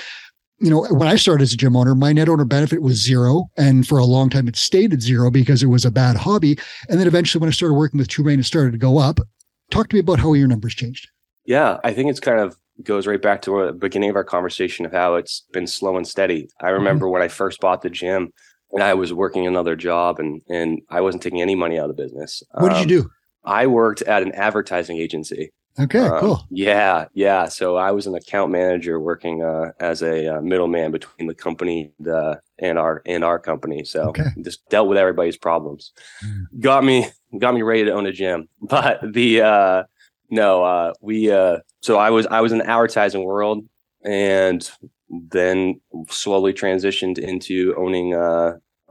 you 0.62 0.70
know, 0.70 0.86
when 0.92 1.08
I 1.08 1.16
started 1.16 1.44
as 1.44 1.54
a 1.54 1.58
gym 1.58 1.76
owner, 1.76 1.96
my 1.96 2.14
net 2.14 2.30
owner 2.30 2.46
benefit 2.46 2.82
was 2.82 3.04
zero. 3.04 3.50
And 3.58 3.88
for 3.88 3.98
a 3.98 4.06
long 4.06 4.30
time, 4.30 4.48
it 4.48 4.56
stayed 4.56 4.94
at 4.94 5.02
zero 5.02 5.32
because 5.32 5.64
it 5.64 5.68
was 5.68 5.86
a 5.86 5.92
bad 5.92 6.16
hobby. 6.16 6.58
And 6.88 7.00
then 7.00 7.08
eventually, 7.08 7.40
when 7.40 7.50
I 7.50 7.52
started 7.52 7.74
working 7.74 7.98
with 7.98 8.08
True 8.08 8.28
it 8.28 8.44
started 8.44 8.72
to 8.72 8.78
go 8.78 9.00
up. 9.00 9.20
Talk 9.72 9.90
to 9.90 9.96
me 9.96 10.02
about 10.02 10.20
how 10.20 10.34
your 10.34 10.48
numbers 10.48 10.76
changed. 10.76 11.10
Yeah, 11.46 11.80
I 11.84 11.94
think 11.94 12.10
it's 12.10 12.20
kind 12.20 12.40
of 12.40 12.56
goes 12.84 13.08
right 13.08 13.22
back 13.22 13.42
to 13.44 13.66
the 13.66 13.74
beginning 13.74 14.10
of 14.10 14.16
our 14.16 14.24
conversation 14.24 14.86
of 14.86 14.92
how 14.92 15.16
it's 15.16 15.46
been 15.52 15.68
slow 15.68 15.98
and 15.98 16.08
steady. 16.08 16.48
I 16.60 16.66
mm-hmm. 16.66 16.74
remember 16.76 17.06
mm-hmm. 17.06 17.14
when 17.14 17.22
I 17.22 17.28
first 17.28 17.60
bought 17.60 17.82
the 17.82 17.90
gym 17.90 18.32
and 18.72 18.84
I 18.84 18.94
was 18.94 19.14
working 19.14 19.48
another 19.48 19.76
job 19.76 20.20
and 20.20 20.42
and 20.50 20.82
I 20.90 21.02
wasn't 21.02 21.24
taking 21.24 21.42
any 21.42 21.56
money 21.56 21.80
out 21.80 21.90
of 21.90 21.96
the 21.96 22.04
business. 22.04 22.44
What 22.54 22.70
did 22.70 22.78
um, 22.78 22.82
you 22.82 23.02
do? 23.02 23.10
I 23.44 23.68
worked 23.68 24.02
at 24.04 24.22
an 24.22 24.32
advertising 24.34 24.98
agency. 24.98 25.52
Okay, 25.80 26.00
um, 26.00 26.20
cool. 26.20 26.48
Yeah, 26.50 27.06
yeah. 27.14 27.48
So 27.48 27.78
I 27.78 27.92
was 27.92 28.06
an 28.06 28.16
account 28.16 28.52
manager 28.52 29.00
working 29.00 29.42
uh, 29.42 29.72
as 29.80 30.02
a 30.02 30.38
uh, 30.38 30.42
middleman 30.42 30.92
between 30.92 31.28
the 31.28 31.34
company 31.34 31.94
the, 32.00 32.42
and 32.60 32.78
our 32.78 33.02
and 33.06 33.24
our 33.24 33.40
company. 33.40 33.86
So 33.86 34.10
okay. 34.10 34.26
just 34.42 34.68
dealt 34.70 34.90
with 34.90 34.98
everybody's 34.98 35.38
problems. 35.38 35.94
Mm. 36.26 36.60
Got 36.60 36.84
me 36.84 37.10
got 37.40 37.54
me 37.54 37.62
ready 37.62 37.86
to 37.86 37.92
own 37.92 38.06
a 38.06 38.12
gym. 38.12 38.48
But 38.62 39.00
the 39.14 39.42
uh, 39.42 39.84
no, 40.30 40.64
uh, 40.64 40.94
we 41.02 41.32
uh, 41.32 41.60
so 41.82 41.98
I 41.98 42.10
was 42.10 42.28
I 42.28 42.42
was 42.42 42.52
in 42.52 42.58
the 42.58 42.70
advertising 42.70 43.24
world 43.24 43.66
and 44.04 44.70
then 45.10 45.80
slowly 46.10 46.54
transitioned 46.54 47.18
into 47.18 47.76
owning 47.78 48.14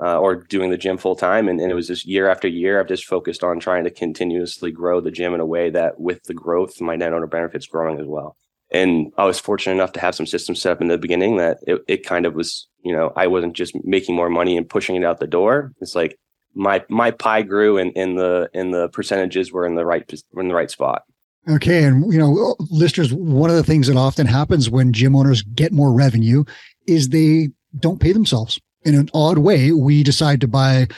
uh, 0.03 0.19
or 0.19 0.37
doing 0.37 0.71
the 0.71 0.79
gym 0.79 0.97
full 0.97 1.15
time. 1.15 1.49
And, 1.49 1.61
and, 1.61 1.71
it 1.71 1.75
was 1.75 1.89
just 1.89 2.07
year 2.07 2.29
after 2.29 2.49
year, 2.49 2.81
I've 2.81 2.89
just 2.89 3.05
focused 3.05 3.45
on 3.45 3.61
trying 3.61 3.85
to 3.85 3.91
continuously 3.91 4.71
grow 4.71 5.01
the 5.01 5.11
gym 5.11 5.35
in 5.35 5.41
a 5.41 5.47
way 5.47 5.71
that 5.71 6.01
with 6.01 6.23
the 6.25 6.35
growth, 6.35 6.81
my 6.81 6.97
net 6.97 7.13
owner 7.13 7.27
benefits 7.27 7.67
growing 7.67 8.01
as 8.01 8.07
well. 8.07 8.37
And 8.73 9.13
I 9.19 9.25
was 9.25 9.39
fortunate 9.39 9.75
enough 9.75 9.93
to 9.93 10.01
have 10.01 10.15
some 10.15 10.27
systems 10.27 10.63
set 10.63 10.73
up 10.73 10.81
in 10.81 10.89
the 10.89 10.97
beginning 10.97 11.37
that 11.37 11.59
it, 11.67 11.83
it 11.89 12.07
kind 12.07 12.25
of 12.25 12.35
was, 12.35 12.69
you 12.83 12.93
know, 12.93 13.13
I 13.17 13.27
wasn't 13.27 13.55
just 13.55 13.75
making 13.85 14.15
more 14.15 14.31
money 14.31 14.57
and 14.57 14.69
pushing 14.69 14.97
it 14.97 15.05
out 15.05 15.19
the 15.19 15.27
door. 15.27 15.73
It's 15.81 15.95
like 15.95 16.17
my, 16.55 16.85
my 16.89 17.11
pie 17.11 17.43
grew 17.43 17.79
and, 17.79 17.93
in 17.93 18.15
the, 18.15 18.49
in 18.55 18.71
the 18.71 18.89
percentages 18.91 19.53
were 19.53 19.67
in 19.67 19.75
the 19.75 19.85
right, 19.85 20.11
were 20.33 20.43
in 20.43 20.49
the 20.49 20.55
right 20.55 20.71
spot. 20.71 21.03
Okay. 21.49 21.85
And, 21.85 22.13
you 22.13 22.19
know, 22.19 22.55
listeners, 22.71 23.13
one 23.13 23.51
of 23.51 23.57
the 23.57 23.65
things 23.65 23.89
that 23.89 23.97
often 23.97 24.27
happens 24.27 24.71
when 24.71 24.93
gym 24.93 25.17
owners 25.17 25.43
get 25.43 25.73
more 25.73 25.93
revenue 25.93 26.45
is 26.87 27.09
they 27.09 27.49
don't 27.79 28.01
pay 28.01 28.13
themselves 28.13 28.61
in 28.85 28.95
an 28.95 29.11
odd 29.15 29.39
way, 29.39 29.73
we 29.73 30.03
decide 30.03 30.41
to 30.41 30.49
buy 30.49 30.89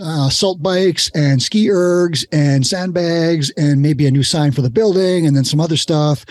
uh, 0.00 0.28
salt 0.30 0.62
bikes 0.62 1.10
and 1.14 1.42
ski 1.42 1.66
ergs 1.66 2.24
and 2.32 2.66
sandbags 2.66 3.50
and 3.50 3.82
maybe 3.82 4.06
a 4.06 4.10
new 4.10 4.22
sign 4.22 4.52
for 4.52 4.62
the 4.62 4.70
building 4.70 5.26
and 5.26 5.36
then 5.36 5.44
some 5.44 5.60
other 5.60 5.76
stuff, 5.76 6.24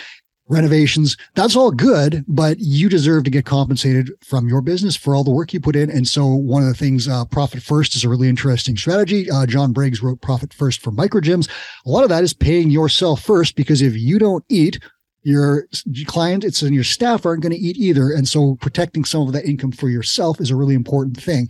renovations. 0.47 1.17
That's 1.35 1.55
all 1.55 1.71
good, 1.71 2.23
but 2.27 2.59
you 2.59 2.87
deserve 2.87 3.25
to 3.25 3.29
get 3.29 3.45
compensated 3.45 4.11
from 4.23 4.47
your 4.47 4.61
business 4.61 4.95
for 4.95 5.15
all 5.15 5.23
the 5.23 5.31
work 5.31 5.53
you 5.53 5.59
put 5.59 5.75
in. 5.75 5.91
And 5.91 6.07
so 6.07 6.25
one 6.27 6.63
of 6.63 6.69
the 6.69 6.75
things, 6.75 7.07
uh, 7.07 7.25
profit 7.25 7.61
first 7.61 7.95
is 7.95 8.03
a 8.03 8.09
really 8.09 8.29
interesting 8.29 8.77
strategy. 8.77 9.29
Uh, 9.29 9.45
John 9.45 9.73
Briggs 9.73 10.01
wrote 10.01 10.21
profit 10.21 10.53
first 10.53 10.81
for 10.81 10.91
micro 10.91 11.19
gyms. 11.19 11.49
A 11.85 11.89
lot 11.89 12.03
of 12.03 12.09
that 12.09 12.23
is 12.23 12.33
paying 12.33 12.69
yourself 12.69 13.21
first 13.21 13.55
because 13.55 13.81
if 13.81 13.97
you 13.97 14.19
don't 14.19 14.45
eat, 14.49 14.79
your 15.27 15.67
client 16.05 16.43
it's 16.43 16.61
and 16.61 16.73
your 16.73 16.83
staff 16.83 17.25
aren't 17.25 17.41
going 17.41 17.51
to 17.51 17.59
eat 17.59 17.77
either 17.77 18.11
and 18.11 18.27
so 18.27 18.55
protecting 18.61 19.03
some 19.03 19.27
of 19.27 19.33
that 19.33 19.45
income 19.45 19.71
for 19.71 19.89
yourself 19.89 20.39
is 20.39 20.49
a 20.49 20.55
really 20.55 20.75
important 20.75 21.17
thing 21.21 21.47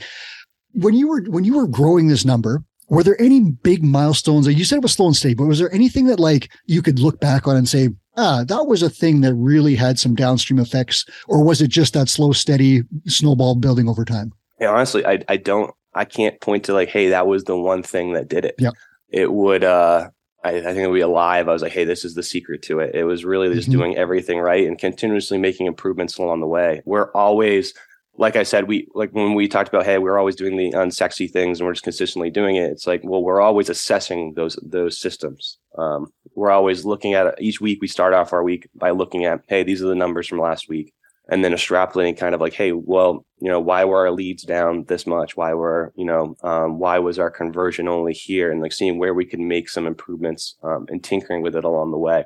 when 0.74 0.93
you 0.93 1.07
were 1.07 1.24
when 1.29 1.43
you 1.43 1.55
were 1.55 1.67
growing 1.67 2.07
this 2.07 2.25
number 2.25 2.63
were 2.89 3.03
there 3.03 3.22
any 3.22 3.51
big 3.51 3.84
milestones 3.84 4.48
you 4.48 4.65
said 4.65 4.77
it 4.77 4.84
was 4.84 4.93
slow 4.93 5.07
and 5.07 5.15
steady 5.15 5.36
but 5.36 5.46
was 5.46 5.60
there 5.60 5.74
anything 5.74 6.07
that 6.07 6.19
like 6.19 6.50
you 6.65 6.81
could 6.81 7.00
look 7.00 7.19
back 7.19 7.48
on 7.48 7.55
and 7.55 7.69
say 7.69 7.89
ah 8.15 8.43
that 8.48 8.65
was 8.65 8.81
a 8.81 8.89
thing 8.89 9.22
that 9.22 9.34
really 9.36 9.75
had 9.75 10.00
some 10.00 10.15
downstream 10.15 10.60
effects 10.60 11.05
or 11.27 11.43
was 11.43 11.62
it 11.62 11.69
just 11.69 11.93
that 11.93 12.10
slow 12.10 12.31
steady 12.31 12.81
snowball 13.05 13.55
building 13.55 13.88
over 13.88 14.03
time 14.03 14.31
yeah 14.60 14.69
honestly 14.69 15.05
i, 15.05 15.19
I 15.29 15.38
don't 15.38 15.72
I 15.98 16.05
can't 16.05 16.39
point 16.39 16.63
to 16.65 16.74
like, 16.74 16.89
hey, 16.89 17.10
that 17.10 17.27
was 17.27 17.46
the 17.46 17.57
one 17.57 17.81
thing 17.81 18.13
that 18.13 18.29
did 18.29 18.46
it. 18.46 18.55
Yep. 18.60 18.74
It 19.10 19.34
would 19.34 19.63
uh 19.63 20.10
I, 20.48 20.58
I 20.58 20.62
think 20.74 20.77
it 20.80 20.88
would 20.88 20.96
be 20.96 21.01
alive. 21.01 21.48
I 21.50 21.54
was 21.54 21.62
like, 21.62 21.72
hey, 21.72 21.84
this 21.86 22.04
is 22.06 22.16
the 22.16 22.24
secret 22.24 22.62
to 22.63 22.80
it. 22.80 22.96
It 22.96 23.04
was 23.04 23.25
really 23.25 23.54
just 23.54 23.70
Mhm. 23.70 23.74
doing 23.74 23.98
everything 23.98 24.39
right 24.39 24.68
and 24.68 24.77
continuously 24.80 25.38
making 25.38 25.68
improvements 25.68 26.18
along 26.18 26.39
the 26.42 26.48
way. 26.48 26.82
We're 26.86 27.12
always 27.13 27.74
like 28.20 28.36
I 28.36 28.42
said, 28.42 28.68
we 28.68 28.88
like 28.96 29.12
when 29.12 29.36
we 29.36 29.48
talked 29.48 29.70
about, 29.70 29.86
hey, 29.86 30.00
we're 30.00 30.18
always 30.18 30.36
doing 30.36 30.58
the 30.58 30.72
unsexy 30.72 31.30
things 31.30 31.60
and 31.60 31.68
we're 31.68 31.74
just 31.74 31.84
consistently 31.84 32.32
doing 32.32 32.56
it. 32.56 32.72
It's 32.72 32.88
like, 32.88 33.01
well, 33.04 33.22
we're 33.22 33.42
always 33.42 33.70
assessing 33.70 34.34
those 34.36 34.58
those 34.63 34.98
systems. 34.98 35.60
Um, 35.77 36.08
we're 36.34 36.50
always 36.50 36.84
looking 36.84 37.13
at 37.13 37.39
each 37.39 37.62
week. 37.62 37.77
We 37.80 37.88
start 37.88 38.16
off 38.16 38.34
our 38.34 38.44
week 38.44 38.68
by 38.74 38.89
looking 38.89 39.25
at, 39.25 39.42
hey, 39.48 39.62
these 39.62 39.84
are 39.84 39.88
the 39.88 39.94
numbers 40.04 40.27
from 40.27 40.39
last 40.39 40.68
week, 40.68 40.94
and 41.29 41.43
then 41.43 41.51
extrapolating, 41.51 42.17
kind 42.17 42.34
of 42.34 42.41
like, 42.41 42.53
hey, 42.53 42.72
well, 42.72 43.25
you 43.39 43.50
know, 43.50 43.60
why 43.60 43.84
were 43.86 44.00
our 44.00 44.12
leads 44.12 44.43
down 44.43 44.86
this 44.86 45.05
much? 45.05 45.36
Why 45.36 45.53
were 45.53 45.93
you 45.96 46.05
know, 46.05 46.36
um, 46.43 46.79
why 46.79 47.00
was 47.00 47.19
our 47.19 47.29
conversion 47.29 47.88
only 47.88 48.13
here? 48.13 48.51
And 48.51 48.62
like 48.62 48.74
seeing 48.74 48.98
where 48.98 49.13
we 49.13 49.25
could 49.25 49.39
make 49.39 49.69
some 49.69 49.86
improvements 49.86 50.55
um, 50.63 50.86
and 50.89 51.03
tinkering 51.03 51.41
with 51.41 51.55
it 51.55 51.63
along 51.63 51.91
the 51.91 51.98
way. 51.98 52.25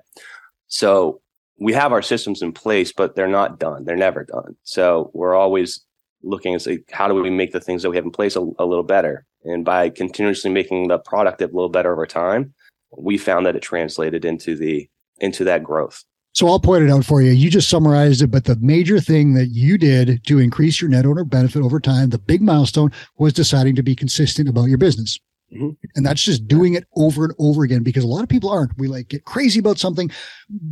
So 0.68 1.22
we 1.60 1.74
have 1.74 1.92
our 1.92 2.02
systems 2.02 2.42
in 2.42 2.54
place, 2.54 2.92
but 2.92 3.16
they're 3.16 3.28
not 3.28 3.60
done. 3.60 3.86
They're 3.86 3.96
never 3.96 4.24
done. 4.24 4.56
So 4.64 5.12
we're 5.14 5.36
always 5.36 5.82
looking 6.24 6.54
and 6.54 6.62
say, 6.62 6.80
how 6.92 7.08
do 7.08 7.14
we 7.14 7.30
make 7.30 7.52
the 7.52 7.60
things 7.60 7.82
that 7.82 7.90
we 7.90 7.98
have 7.98 8.06
in 8.06 8.12
place 8.12 8.36
a, 8.36 8.42
a 8.58 8.66
little 8.66 8.84
better? 8.84 9.26
And 9.44 9.66
by 9.66 9.90
continuously 9.90 10.52
making 10.52 10.88
the 10.88 11.00
product 11.00 11.42
a 11.42 11.46
little 11.46 11.70
better 11.70 11.92
over 11.92 12.06
time, 12.06 12.54
we 12.98 13.18
found 13.18 13.46
that 13.46 13.56
it 13.56 13.62
translated 13.62 14.26
into 14.26 14.56
the 14.56 14.90
into 15.20 15.44
that 15.44 15.64
growth. 15.64 16.04
So 16.34 16.48
I'll 16.48 16.60
point 16.60 16.84
it 16.84 16.90
out 16.90 17.06
for 17.06 17.22
you. 17.22 17.32
You 17.32 17.50
just 17.50 17.70
summarized 17.70 18.22
it, 18.22 18.28
but 18.28 18.46
the 18.46 18.58
major 18.62 19.00
thing 19.00 19.34
that 19.34 19.48
you 19.48 19.78
did 19.78 20.26
to 20.28 20.40
increase 20.40 20.82
your 20.82 20.90
net 20.90 21.06
owner 21.06 21.26
benefit 21.26 21.62
over 21.62 21.80
time, 21.80 22.10
the 22.10 22.18
big 22.18 22.42
milestone 22.42 22.92
was 23.18 23.34
deciding 23.34 23.76
to 23.76 23.84
be 23.84 23.96
consistent 23.96 24.48
about 24.48 24.66
your 24.66 24.78
business. 24.78 25.20
Mhm. 25.54 25.76
And 25.96 26.06
that's 26.06 26.24
just 26.24 26.48
doing 26.48 26.76
it 26.76 26.86
over 26.96 27.26
and 27.26 27.34
over 27.38 27.64
again 27.64 27.84
because 27.84 28.06
a 28.06 28.08
lot 28.08 28.24
of 28.24 28.30
people 28.30 28.50
aren't. 28.50 28.78
We 28.78 28.88
like 28.88 29.10
get 29.10 29.26
crazy 29.26 29.60
about 29.60 29.80
something, 29.80 30.10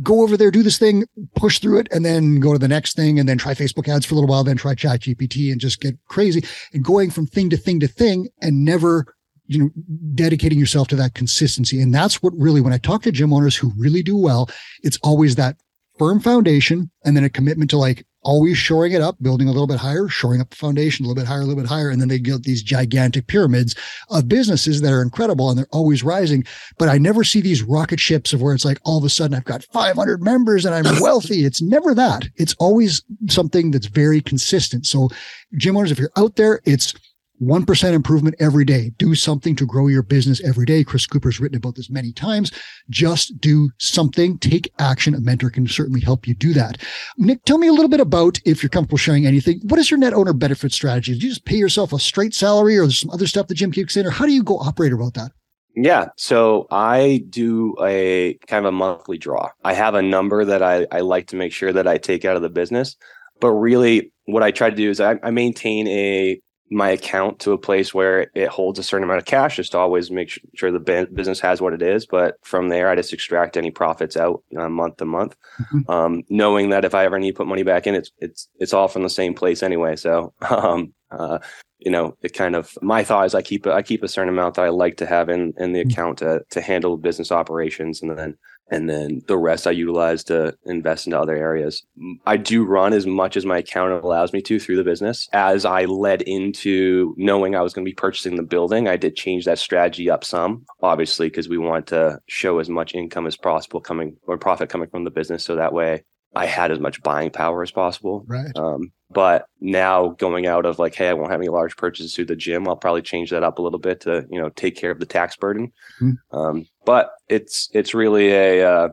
go 0.02 0.22
over 0.22 0.38
there, 0.38 0.50
do 0.50 0.62
this 0.62 0.78
thing, 0.78 1.04
push 1.36 1.58
through 1.58 1.80
it, 1.80 1.88
and 1.92 2.04
then 2.04 2.40
go 2.40 2.54
to 2.54 2.58
the 2.58 2.68
next 2.68 2.96
thing 2.96 3.18
and 3.18 3.28
then 3.28 3.36
try 3.36 3.52
Facebook 3.52 3.88
ads 3.88 4.06
for 4.06 4.14
a 4.14 4.16
little 4.16 4.30
while, 4.30 4.42
then 4.42 4.56
try 4.56 4.74
ChatGPT 4.74 5.52
and 5.52 5.60
just 5.60 5.80
get 5.80 5.98
crazy 6.08 6.42
and 6.72 6.82
going 6.82 7.10
from 7.10 7.26
thing 7.26 7.50
to 7.50 7.58
thing 7.58 7.80
to 7.80 7.88
thing 7.88 8.28
and 8.40 8.64
never 8.64 9.14
you 9.50 9.58
know, 9.58 9.70
dedicating 10.14 10.58
yourself 10.58 10.86
to 10.88 10.96
that 10.96 11.14
consistency. 11.14 11.82
And 11.82 11.92
that's 11.92 12.22
what 12.22 12.32
really, 12.36 12.60
when 12.60 12.72
I 12.72 12.78
talk 12.78 13.02
to 13.02 13.12
gym 13.12 13.32
owners 13.32 13.56
who 13.56 13.72
really 13.76 14.02
do 14.02 14.16
well, 14.16 14.48
it's 14.84 14.98
always 15.02 15.34
that 15.34 15.56
firm 15.98 16.20
foundation 16.20 16.88
and 17.04 17.16
then 17.16 17.24
a 17.24 17.28
commitment 17.28 17.68
to 17.70 17.76
like 17.76 18.06
always 18.22 18.56
shoring 18.56 18.92
it 18.92 19.00
up, 19.00 19.16
building 19.20 19.48
a 19.48 19.50
little 19.50 19.66
bit 19.66 19.78
higher, 19.78 20.06
shoring 20.06 20.40
up 20.40 20.50
the 20.50 20.56
foundation 20.56 21.04
a 21.04 21.08
little 21.08 21.20
bit 21.20 21.26
higher, 21.26 21.40
a 21.40 21.44
little 21.44 21.60
bit 21.60 21.68
higher. 21.68 21.90
And 21.90 22.00
then 22.00 22.08
they 22.08 22.20
get 22.20 22.44
these 22.44 22.62
gigantic 22.62 23.26
pyramids 23.26 23.74
of 24.08 24.28
businesses 24.28 24.82
that 24.82 24.92
are 24.92 25.02
incredible 25.02 25.50
and 25.50 25.58
they're 25.58 25.66
always 25.72 26.04
rising. 26.04 26.44
But 26.78 26.88
I 26.88 26.98
never 26.98 27.24
see 27.24 27.40
these 27.40 27.62
rocket 27.62 27.98
ships 27.98 28.32
of 28.32 28.40
where 28.40 28.54
it's 28.54 28.64
like 28.64 28.78
all 28.84 28.98
of 28.98 29.04
a 29.04 29.08
sudden 29.08 29.36
I've 29.36 29.44
got 29.44 29.64
500 29.72 30.22
members 30.22 30.64
and 30.64 30.74
I'm 30.74 30.84
wealthy. 31.02 31.44
It's 31.44 31.60
never 31.60 31.92
that. 31.94 32.28
It's 32.36 32.54
always 32.60 33.02
something 33.28 33.72
that's 33.72 33.86
very 33.86 34.20
consistent. 34.20 34.86
So 34.86 35.08
gym 35.56 35.76
owners, 35.76 35.90
if 35.90 35.98
you're 35.98 36.12
out 36.16 36.36
there, 36.36 36.60
it's 36.64 36.94
1% 37.40 37.92
improvement 37.92 38.36
every 38.38 38.64
day. 38.64 38.90
Do 38.98 39.14
something 39.14 39.56
to 39.56 39.66
grow 39.66 39.86
your 39.88 40.02
business 40.02 40.42
every 40.42 40.66
day. 40.66 40.84
Chris 40.84 41.06
Cooper's 41.06 41.40
written 41.40 41.56
about 41.56 41.74
this 41.74 41.90
many 41.90 42.12
times. 42.12 42.52
Just 42.90 43.40
do 43.40 43.70
something, 43.78 44.38
take 44.38 44.72
action. 44.78 45.14
A 45.14 45.20
mentor 45.20 45.50
can 45.50 45.66
certainly 45.66 46.00
help 46.00 46.26
you 46.26 46.34
do 46.34 46.52
that. 46.52 46.78
Nick, 47.16 47.44
tell 47.44 47.58
me 47.58 47.68
a 47.68 47.72
little 47.72 47.88
bit 47.88 48.00
about, 48.00 48.38
if 48.44 48.62
you're 48.62 48.70
comfortable 48.70 48.98
sharing 48.98 49.26
anything, 49.26 49.60
what 49.64 49.80
is 49.80 49.90
your 49.90 49.98
net 49.98 50.12
owner 50.12 50.32
benefit 50.32 50.72
strategy? 50.72 51.18
Do 51.18 51.26
you 51.26 51.32
just 51.32 51.44
pay 51.44 51.56
yourself 51.56 51.92
a 51.92 51.98
straight 51.98 52.34
salary 52.34 52.76
or 52.76 52.82
there's 52.82 52.98
some 52.98 53.10
other 53.10 53.26
stuff 53.26 53.46
the 53.46 53.54
gym 53.54 53.72
kicks 53.72 53.96
in, 53.96 54.06
or 54.06 54.10
how 54.10 54.26
do 54.26 54.32
you 54.32 54.42
go 54.42 54.58
operate 54.58 54.92
about 54.92 55.14
that? 55.14 55.32
Yeah. 55.76 56.08
So 56.16 56.66
I 56.70 57.24
do 57.30 57.76
a 57.80 58.34
kind 58.48 58.66
of 58.66 58.68
a 58.68 58.76
monthly 58.76 59.18
draw. 59.18 59.50
I 59.64 59.72
have 59.72 59.94
a 59.94 60.02
number 60.02 60.44
that 60.44 60.62
I, 60.62 60.86
I 60.90 61.00
like 61.00 61.28
to 61.28 61.36
make 61.36 61.52
sure 61.52 61.72
that 61.72 61.86
I 61.86 61.96
take 61.96 62.24
out 62.24 62.36
of 62.36 62.42
the 62.42 62.50
business. 62.50 62.96
But 63.40 63.52
really 63.52 64.12
what 64.26 64.42
I 64.42 64.50
try 64.50 64.68
to 64.68 64.76
do 64.76 64.90
is 64.90 65.00
I, 65.00 65.18
I 65.22 65.30
maintain 65.30 65.86
a 65.88 66.40
my 66.70 66.90
account 66.90 67.40
to 67.40 67.52
a 67.52 67.58
place 67.58 67.92
where 67.92 68.30
it 68.34 68.48
holds 68.48 68.78
a 68.78 68.82
certain 68.82 69.02
amount 69.04 69.18
of 69.18 69.24
cash 69.24 69.56
just 69.56 69.72
to 69.72 69.78
always 69.78 70.10
make 70.10 70.38
sure 70.54 70.70
the 70.70 71.08
business 71.12 71.40
has 71.40 71.60
what 71.60 71.72
it 71.72 71.82
is. 71.82 72.06
But 72.06 72.36
from 72.42 72.68
there, 72.68 72.88
I 72.88 72.94
just 72.94 73.12
extract 73.12 73.56
any 73.56 73.70
profits 73.72 74.16
out 74.16 74.42
you 74.50 74.58
know, 74.58 74.68
month 74.68 74.98
to 74.98 75.04
month, 75.04 75.34
Mhm. 75.72 75.90
um, 75.90 76.22
knowing 76.30 76.70
that 76.70 76.84
if 76.84 76.94
I 76.94 77.04
ever 77.04 77.18
need 77.18 77.32
to 77.32 77.36
put 77.36 77.48
money 77.48 77.64
back 77.64 77.86
in, 77.88 77.94
it's 77.96 78.12
it's 78.18 78.48
it's 78.60 78.72
all 78.72 78.86
from 78.88 79.02
the 79.02 79.10
same 79.10 79.34
place 79.34 79.62
anyway. 79.62 79.96
So, 79.96 80.32
um, 80.48 80.92
uh, 81.10 81.38
you 81.78 81.90
know, 81.90 82.16
it 82.22 82.34
kind 82.34 82.54
of 82.54 82.76
my 82.82 83.02
thought 83.04 83.26
is 83.26 83.34
I 83.34 83.42
keep 83.42 83.66
a, 83.66 83.72
I 83.72 83.82
keep 83.82 84.02
a 84.02 84.08
certain 84.08 84.28
amount 84.28 84.56
that 84.56 84.64
I 84.64 84.68
like 84.68 84.96
to 84.98 85.06
have 85.06 85.28
in 85.28 85.54
in 85.58 85.72
the 85.72 85.84
Mhm. 85.84 85.92
account 85.92 86.18
to 86.18 86.42
to 86.50 86.60
handle 86.60 86.96
business 86.96 87.32
operations, 87.32 88.02
and 88.02 88.16
then 88.18 88.36
and 88.72 88.88
then 88.88 89.20
the 89.26 89.36
rest 89.38 89.66
I 89.66 89.72
utilize 89.72 90.22
to 90.24 90.54
invest 90.64 91.06
into 91.06 91.18
other 91.18 91.34
areas. 91.34 91.82
I 92.26 92.36
do 92.36 92.64
run 92.64 92.92
as 92.92 93.04
much 93.06 93.36
as 93.36 93.44
my 93.44 93.58
account 93.58 94.04
allows 94.04 94.32
me 94.32 94.40
to 94.42 94.60
through 94.60 94.76
the 94.76 94.84
business. 94.84 95.28
As 95.32 95.64
I 95.64 95.86
led 95.86 96.22
into 96.22 97.14
knowing 97.16 97.56
I 97.56 97.62
was 97.62 97.72
going 97.72 97.84
to 97.84 97.90
be 97.90 97.94
purchasing 97.94 98.36
the 98.36 98.44
building, 98.44 98.86
I 98.86 98.96
did 98.96 99.16
change 99.16 99.44
that 99.46 99.58
strategy 99.58 100.08
up 100.08 100.22
some, 100.22 100.64
obviously, 100.82 101.28
because 101.28 101.48
we 101.48 101.58
want 101.58 101.88
to 101.88 102.20
show 102.28 102.60
as 102.60 102.68
much 102.68 102.94
income 102.94 103.26
as 103.26 103.36
possible 103.36 103.80
coming 103.80 104.16
or 104.26 104.38
profit 104.38 104.68
coming 104.68 104.88
from 104.88 105.02
the 105.04 105.10
business. 105.10 105.42
So 105.44 105.56
that 105.56 105.72
way 105.72 106.04
I 106.34 106.46
had 106.46 106.70
as 106.70 106.78
much 106.78 107.02
buying 107.02 107.30
power 107.30 107.62
as 107.62 107.70
possible. 107.70 108.24
Right. 108.26 108.52
Um, 108.56 108.92
but 109.10 109.46
now 109.60 110.10
going 110.10 110.46
out 110.46 110.64
of 110.64 110.78
like, 110.78 110.94
hey, 110.94 111.08
I 111.08 111.14
won't 111.14 111.30
have 111.30 111.40
any 111.40 111.48
large 111.48 111.76
purchases 111.76 112.14
through 112.14 112.26
the 112.26 112.36
gym. 112.36 112.68
I'll 112.68 112.76
probably 112.76 113.02
change 113.02 113.30
that 113.30 113.42
up 113.42 113.58
a 113.58 113.62
little 113.62 113.78
bit 113.78 114.00
to 114.02 114.26
you 114.30 114.40
know 114.40 114.50
take 114.50 114.76
care 114.76 114.90
of 114.90 115.00
the 115.00 115.06
tax 115.06 115.36
burden. 115.36 115.72
Hmm. 115.98 116.12
Um, 116.32 116.66
but 116.84 117.10
it's 117.28 117.68
it's 117.72 117.94
really 117.94 118.30
a 118.30 118.68
uh, 118.68 118.88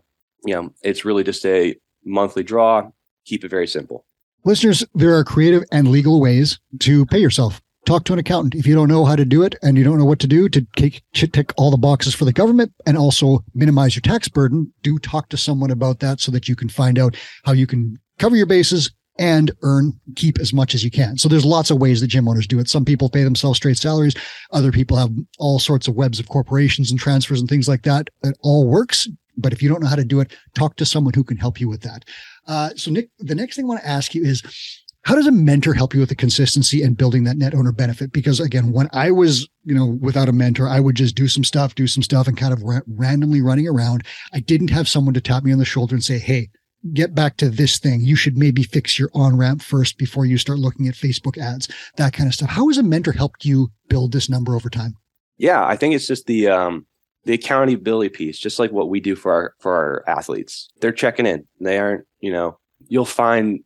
you 0.45 0.53
know 0.53 0.73
it's 0.81 1.05
really 1.05 1.23
just 1.23 1.45
a 1.45 1.75
monthly 2.03 2.43
draw. 2.43 2.89
Keep 3.25 3.43
it 3.43 3.49
very 3.49 3.67
simple. 3.67 4.05
Listeners, 4.43 4.83
there 4.95 5.15
are 5.15 5.23
creative 5.23 5.63
and 5.71 5.89
legal 5.89 6.21
ways 6.21 6.59
to 6.79 7.05
pay 7.07 7.19
yourself. 7.19 7.61
Talk 7.87 8.03
to 8.03 8.13
an 8.13 8.19
accountant 8.19 8.53
if 8.53 8.67
you 8.67 8.75
don't 8.75 8.89
know 8.89 9.05
how 9.05 9.15
to 9.15 9.23
do 9.23 9.43
it 9.43 9.55
and 9.63 9.77
you 9.77 9.83
don't 9.85 9.97
know 9.97 10.03
what 10.03 10.19
to 10.19 10.27
do 10.27 10.49
to 10.49 10.67
take, 10.75 11.01
tick 11.13 11.53
all 11.55 11.71
the 11.71 11.77
boxes 11.77 12.13
for 12.13 12.25
the 12.25 12.33
government 12.33 12.73
and 12.85 12.97
also 12.97 13.45
minimize 13.53 13.95
your 13.95 14.01
tax 14.01 14.27
burden. 14.27 14.73
Do 14.81 14.99
talk 14.99 15.29
to 15.29 15.37
someone 15.37 15.71
about 15.71 16.01
that 16.01 16.19
so 16.19 16.29
that 16.33 16.49
you 16.49 16.55
can 16.57 16.67
find 16.67 16.99
out 16.99 17.15
how 17.45 17.53
you 17.53 17.65
can 17.65 17.97
cover 18.19 18.35
your 18.35 18.45
bases 18.45 18.91
and 19.17 19.51
earn, 19.63 19.93
keep 20.17 20.37
as 20.37 20.51
much 20.51 20.75
as 20.75 20.83
you 20.83 20.91
can. 20.91 21.17
So 21.17 21.29
there's 21.29 21.45
lots 21.45 21.71
of 21.71 21.77
ways 21.77 22.01
that 22.01 22.07
gym 22.07 22.27
owners 22.27 22.45
do 22.45 22.59
it. 22.59 22.67
Some 22.67 22.83
people 22.83 23.09
pay 23.09 23.23
themselves 23.23 23.55
straight 23.55 23.77
salaries. 23.77 24.15
Other 24.51 24.73
people 24.73 24.97
have 24.97 25.11
all 25.39 25.57
sorts 25.57 25.87
of 25.87 25.95
webs 25.95 26.19
of 26.19 26.27
corporations 26.27 26.91
and 26.91 26.99
transfers 26.99 27.39
and 27.39 27.47
things 27.47 27.69
like 27.69 27.83
that. 27.83 28.09
It 28.21 28.37
all 28.41 28.67
works. 28.67 29.07
But 29.37 29.53
if 29.53 29.63
you 29.63 29.69
don't 29.69 29.81
know 29.81 29.87
how 29.87 29.95
to 29.95 30.03
do 30.03 30.19
it, 30.19 30.35
talk 30.55 30.75
to 30.75 30.85
someone 30.85 31.13
who 31.13 31.23
can 31.23 31.37
help 31.37 31.61
you 31.61 31.69
with 31.69 31.83
that. 31.83 32.03
Uh, 32.47 32.71
so 32.75 32.91
Nick, 32.91 33.11
the 33.19 33.35
next 33.35 33.55
thing 33.55 33.63
I 33.63 33.69
want 33.69 33.79
to 33.79 33.87
ask 33.87 34.13
you 34.13 34.25
is, 34.25 34.43
how 35.07 35.15
does 35.15 35.25
a 35.25 35.31
mentor 35.31 35.73
help 35.73 35.93
you 35.93 36.01
with 36.01 36.09
the 36.09 36.15
consistency 36.15 36.83
and 36.83 36.97
building 36.97 37.23
that 37.23 37.37
net 37.37 37.55
owner 37.55 37.71
benefit? 37.71 38.11
Because 38.11 38.41
again, 38.41 38.73
when 38.73 38.89
I 38.91 39.09
was, 39.09 39.47
you 39.63 39.73
know, 39.73 39.97
without 40.01 40.27
a 40.27 40.33
mentor, 40.33 40.67
I 40.67 40.81
would 40.81 40.97
just 40.97 41.15
do 41.15 41.29
some 41.29 41.45
stuff, 41.45 41.75
do 41.75 41.87
some 41.87 42.03
stuff 42.03 42.27
and 42.27 42.35
kind 42.35 42.51
of 42.51 42.61
ra- 42.61 42.81
randomly 42.87 43.41
running 43.41 43.69
around. 43.69 44.03
I 44.33 44.41
didn't 44.41 44.67
have 44.67 44.89
someone 44.89 45.13
to 45.13 45.21
tap 45.21 45.45
me 45.45 45.53
on 45.53 45.59
the 45.59 45.65
shoulder 45.65 45.95
and 45.95 46.03
say, 46.03 46.19
Hey, 46.19 46.49
get 46.91 47.15
back 47.15 47.37
to 47.37 47.47
this 47.47 47.79
thing. 47.79 48.01
You 48.01 48.17
should 48.17 48.37
maybe 48.37 48.63
fix 48.63 48.99
your 48.99 49.09
on 49.13 49.37
ramp 49.37 49.61
first 49.61 49.97
before 49.97 50.25
you 50.25 50.37
start 50.37 50.59
looking 50.59 50.89
at 50.89 50.93
Facebook 50.93 51.37
ads, 51.37 51.69
that 51.95 52.11
kind 52.11 52.27
of 52.27 52.33
stuff. 52.33 52.49
How 52.49 52.67
has 52.67 52.77
a 52.77 52.83
mentor 52.83 53.13
helped 53.13 53.45
you 53.45 53.71
build 53.87 54.11
this 54.11 54.29
number 54.29 54.57
over 54.57 54.69
time? 54.69 54.97
Yeah, 55.37 55.65
I 55.65 55.77
think 55.77 55.95
it's 55.95 56.07
just 56.07 56.25
the 56.25 56.49
um, 56.49 56.85
the 57.23 57.33
accountability 57.33 58.09
piece, 58.09 58.37
just 58.37 58.59
like 58.59 58.73
what 58.73 58.89
we 58.89 58.99
do 58.99 59.15
for 59.15 59.31
our 59.31 59.53
for 59.59 59.73
our 59.73 60.03
athletes. 60.05 60.67
They're 60.81 60.91
checking 60.91 61.25
in. 61.25 61.47
They 61.61 61.77
aren't, 61.77 62.05
you 62.19 62.33
know, 62.33 62.59
you'll 62.89 63.05
find 63.05 63.61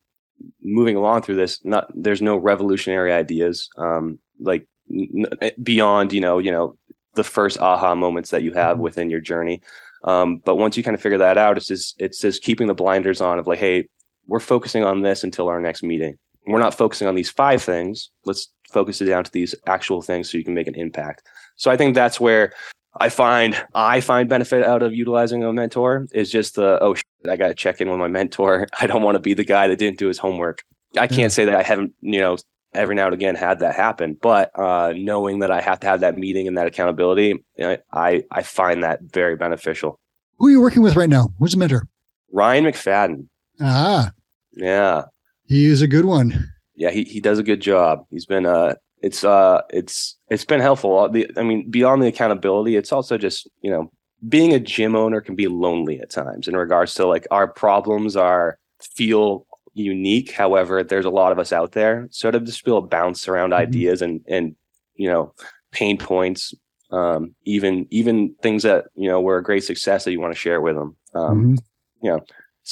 moving 0.61 0.95
along 0.95 1.21
through 1.21 1.35
this, 1.35 1.63
not 1.63 1.91
there's 1.93 2.21
no 2.21 2.37
revolutionary 2.37 3.11
ideas, 3.11 3.69
um, 3.77 4.19
like 4.39 4.67
n- 4.89 5.25
beyond, 5.63 6.13
you 6.13 6.21
know, 6.21 6.39
you 6.39 6.51
know, 6.51 6.77
the 7.15 7.23
first 7.23 7.59
aha 7.59 7.95
moments 7.95 8.29
that 8.29 8.43
you 8.43 8.53
have 8.53 8.79
within 8.79 9.09
your 9.09 9.19
journey. 9.19 9.61
Um, 10.03 10.37
but 10.45 10.55
once 10.55 10.77
you 10.77 10.83
kind 10.83 10.95
of 10.95 11.01
figure 11.01 11.17
that 11.17 11.37
out, 11.37 11.57
it's 11.57 11.67
just 11.67 11.95
it's 11.99 12.19
just 12.19 12.43
keeping 12.43 12.67
the 12.67 12.73
blinders 12.73 13.21
on 13.21 13.39
of 13.39 13.47
like, 13.47 13.59
hey, 13.59 13.87
we're 14.27 14.39
focusing 14.39 14.83
on 14.83 15.01
this 15.01 15.23
until 15.23 15.47
our 15.49 15.59
next 15.59 15.83
meeting. 15.83 16.17
We're 16.47 16.59
not 16.59 16.73
focusing 16.73 17.07
on 17.07 17.15
these 17.15 17.29
five 17.29 17.61
things. 17.61 18.09
Let's 18.25 18.47
focus 18.71 19.01
it 19.01 19.05
down 19.05 19.23
to 19.23 19.31
these 19.31 19.53
actual 19.67 20.01
things 20.01 20.31
so 20.31 20.37
you 20.37 20.43
can 20.43 20.53
make 20.53 20.67
an 20.67 20.75
impact. 20.75 21.23
So 21.55 21.69
I 21.69 21.77
think 21.77 21.93
that's 21.93 22.19
where 22.19 22.53
I 22.99 23.09
find 23.09 23.61
I 23.75 24.01
find 24.01 24.27
benefit 24.27 24.65
out 24.65 24.81
of 24.81 24.93
utilizing 24.93 25.43
a 25.43 25.53
mentor 25.53 26.07
is 26.13 26.31
just 26.31 26.55
the 26.55 26.79
oh 26.81 26.95
I 27.29 27.35
got 27.35 27.47
to 27.49 27.53
check 27.53 27.81
in 27.81 27.89
with 27.89 27.99
my 27.99 28.07
mentor. 28.07 28.67
I 28.79 28.87
don't 28.87 29.03
want 29.03 29.15
to 29.15 29.19
be 29.19 29.33
the 29.33 29.43
guy 29.43 29.67
that 29.67 29.77
didn't 29.79 29.99
do 29.99 30.07
his 30.07 30.17
homework. 30.17 30.63
I 30.97 31.07
can't 31.07 31.31
say 31.31 31.45
that 31.45 31.55
I 31.55 31.63
haven't 31.63 31.93
you 32.01 32.19
know 32.19 32.37
every 32.73 32.95
now 32.95 33.05
and 33.05 33.13
again 33.13 33.35
had 33.35 33.59
that 33.59 33.75
happen, 33.75 34.17
but 34.21 34.51
uh, 34.57 34.93
knowing 34.95 35.39
that 35.39 35.51
I 35.51 35.61
have 35.61 35.79
to 35.81 35.87
have 35.87 35.99
that 36.01 36.17
meeting 36.17 36.47
and 36.47 36.57
that 36.57 36.67
accountability, 36.67 37.27
you 37.27 37.43
know, 37.57 37.77
I 37.93 38.23
I 38.31 38.43
find 38.43 38.83
that 38.83 38.99
very 39.03 39.35
beneficial. 39.35 39.99
Who 40.37 40.47
are 40.47 40.51
you 40.51 40.61
working 40.61 40.81
with 40.81 40.95
right 40.95 41.09
now? 41.09 41.29
Who's 41.39 41.51
the 41.51 41.57
mentor? 41.57 41.87
Ryan 42.31 42.65
McFadden, 42.65 43.27
Ah, 43.59 44.11
yeah, 44.53 45.03
he 45.45 45.65
is 45.65 45.81
a 45.81 45.87
good 45.87 46.05
one. 46.05 46.49
yeah, 46.75 46.89
he 46.91 47.03
he 47.03 47.19
does 47.19 47.39
a 47.39 47.43
good 47.43 47.61
job. 47.61 48.05
He's 48.09 48.25
been 48.25 48.45
uh 48.45 48.75
it's 49.01 49.23
uh 49.23 49.61
it's 49.69 50.17
it's 50.29 50.45
been 50.45 50.61
helpful. 50.61 51.09
The, 51.09 51.29
I 51.37 51.43
mean, 51.43 51.69
beyond 51.69 52.01
the 52.03 52.07
accountability, 52.07 52.75
it's 52.75 52.91
also 52.91 53.17
just 53.17 53.49
you 53.61 53.69
know 53.71 53.91
being 54.27 54.53
a 54.53 54.59
gym 54.59 54.95
owner 54.95 55.21
can 55.21 55.35
be 55.35 55.47
lonely 55.47 55.99
at 55.99 56.09
times 56.09 56.47
in 56.47 56.55
regards 56.55 56.93
to 56.95 57.07
like 57.07 57.27
our 57.31 57.47
problems 57.47 58.15
are 58.15 58.57
feel 58.79 59.45
unique. 59.73 60.31
However, 60.31 60.83
there's 60.83 61.05
a 61.05 61.09
lot 61.09 61.31
of 61.31 61.39
us 61.39 61.51
out 61.51 61.71
there, 61.71 62.07
so 62.11 62.29
to 62.29 62.39
just 62.39 62.63
be 62.63 62.71
able 62.71 62.81
to 62.81 62.87
bounce 62.87 63.27
around 63.27 63.51
mm-hmm. 63.51 63.61
ideas 63.61 64.01
and 64.01 64.21
and 64.27 64.55
you 64.95 65.07
know 65.07 65.33
pain 65.71 65.97
points, 65.97 66.53
um, 66.91 67.33
even 67.45 67.87
even 67.89 68.35
things 68.41 68.63
that 68.63 68.85
you 68.95 69.07
know 69.07 69.21
were 69.21 69.37
a 69.37 69.43
great 69.43 69.63
success 69.63 70.03
that 70.03 70.11
you 70.11 70.19
want 70.19 70.33
to 70.33 70.39
share 70.39 70.61
with 70.61 70.75
them. 70.75 70.95
Um, 71.13 71.37
mm-hmm. 71.37 71.55
You 72.03 72.11
know, 72.11 72.19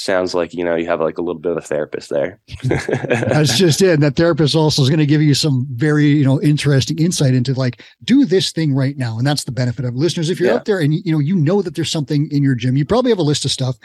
sounds 0.00 0.34
like 0.34 0.54
you 0.54 0.64
know 0.64 0.76
you 0.76 0.86
have 0.86 1.00
like 1.00 1.18
a 1.18 1.22
little 1.22 1.40
bit 1.40 1.52
of 1.52 1.58
a 1.58 1.60
therapist 1.60 2.10
there. 2.10 2.40
That's 2.64 3.56
just 3.56 3.82
it 3.82 3.90
and 3.90 4.02
that 4.02 4.16
therapist 4.16 4.54
also 4.54 4.82
is 4.82 4.88
going 4.88 4.98
to 4.98 5.06
give 5.06 5.22
you 5.22 5.34
some 5.34 5.66
very 5.72 6.06
you 6.06 6.24
know 6.24 6.40
interesting 6.42 6.98
insight 6.98 7.34
into 7.34 7.54
like 7.54 7.82
do 8.04 8.24
this 8.24 8.52
thing 8.52 8.74
right 8.74 8.96
now 8.96 9.18
and 9.18 9.26
that's 9.26 9.44
the 9.44 9.52
benefit 9.52 9.84
of 9.84 9.94
listeners 9.94 10.30
if 10.30 10.40
you're 10.40 10.48
yeah. 10.48 10.56
out 10.56 10.64
there 10.64 10.80
and 10.80 10.94
you 10.94 11.12
know 11.12 11.18
you 11.18 11.36
know 11.36 11.62
that 11.62 11.74
there's 11.74 11.90
something 11.90 12.28
in 12.30 12.42
your 12.42 12.54
gym 12.54 12.76
you 12.76 12.84
probably 12.84 13.10
have 13.10 13.18
a 13.18 13.22
list 13.22 13.44
of 13.44 13.50
stuff. 13.50 13.76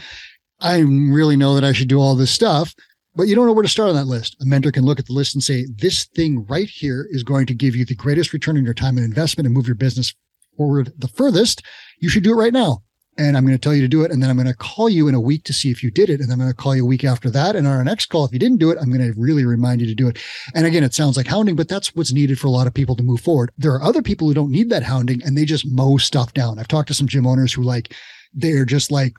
I 0.61 0.79
really 0.79 1.35
know 1.35 1.53
that 1.55 1.65
i 1.65 1.73
should 1.73 1.89
do 1.89 1.99
all 1.99 2.15
this 2.15 2.31
stuff 2.31 2.73
but 3.15 3.27
you 3.27 3.35
don't 3.35 3.45
know 3.45 3.53
where 3.53 3.63
to 3.63 3.69
start 3.69 3.89
on 3.89 3.95
that 3.95 4.07
list. 4.07 4.35
A 4.41 4.45
mentor 4.45 4.71
can 4.71 4.83
look 4.83 4.99
at 4.99 5.05
the 5.05 5.13
list 5.13 5.35
and 5.35 5.43
say 5.43 5.65
this 5.77 6.03
thing 6.03 6.45
right 6.47 6.67
here 6.67 7.07
is 7.09 7.23
going 7.23 7.45
to 7.45 7.53
give 7.53 7.73
you 7.73 7.85
the 7.85 7.95
greatest 7.95 8.33
return 8.33 8.57
on 8.57 8.65
your 8.65 8.73
time 8.73 8.97
and 8.97 9.05
investment 9.05 9.45
and 9.45 9.55
move 9.55 9.67
your 9.67 9.75
business 9.75 10.13
forward 10.57 10.91
the 10.97 11.07
furthest. 11.07 11.61
You 11.99 12.09
should 12.09 12.23
do 12.23 12.33
it 12.33 12.41
right 12.41 12.51
now 12.51 12.83
and 13.17 13.37
I'm 13.37 13.45
going 13.45 13.57
to 13.57 13.61
tell 13.61 13.73
you 13.73 13.81
to 13.81 13.87
do 13.87 14.03
it. 14.03 14.11
And 14.11 14.21
then 14.21 14.29
I'm 14.29 14.35
going 14.35 14.47
to 14.47 14.53
call 14.53 14.89
you 14.89 15.07
in 15.07 15.15
a 15.15 15.21
week 15.21 15.43
to 15.45 15.53
see 15.53 15.71
if 15.71 15.81
you 15.81 15.89
did 15.89 16.09
it. 16.09 16.19
And 16.19 16.31
I'm 16.31 16.37
going 16.37 16.49
to 16.49 16.55
call 16.55 16.75
you 16.75 16.83
a 16.83 16.87
week 16.87 17.05
after 17.05 17.29
that. 17.29 17.55
And 17.55 17.65
on 17.65 17.73
our 17.73 17.83
next 17.83 18.07
call, 18.07 18.25
if 18.25 18.33
you 18.33 18.39
didn't 18.39 18.57
do 18.57 18.71
it, 18.71 18.77
I'm 18.81 18.91
going 18.91 19.01
to 19.01 19.17
really 19.19 19.45
remind 19.45 19.81
you 19.81 19.87
to 19.87 19.95
do 19.95 20.07
it. 20.07 20.19
And 20.53 20.65
again, 20.65 20.83
it 20.83 20.93
sounds 20.93 21.15
like 21.15 21.27
hounding, 21.27 21.55
but 21.55 21.69
that's 21.69 21.95
what's 21.95 22.11
needed 22.11 22.39
for 22.39 22.47
a 22.47 22.51
lot 22.51 22.67
of 22.67 22.73
people 22.73 22.95
to 22.95 23.03
move 23.03 23.21
forward. 23.21 23.51
There 23.57 23.71
are 23.71 23.81
other 23.81 24.01
people 24.01 24.27
who 24.27 24.33
don't 24.33 24.51
need 24.51 24.69
that 24.69 24.83
hounding 24.83 25.23
and 25.23 25.37
they 25.37 25.45
just 25.45 25.65
mow 25.65 25.97
stuff 25.97 26.33
down. 26.33 26.59
I've 26.59 26.67
talked 26.67 26.89
to 26.89 26.93
some 26.93 27.07
gym 27.07 27.25
owners 27.25 27.53
who 27.53 27.63
like, 27.63 27.93
they're 28.33 28.65
just 28.65 28.91
like 28.91 29.13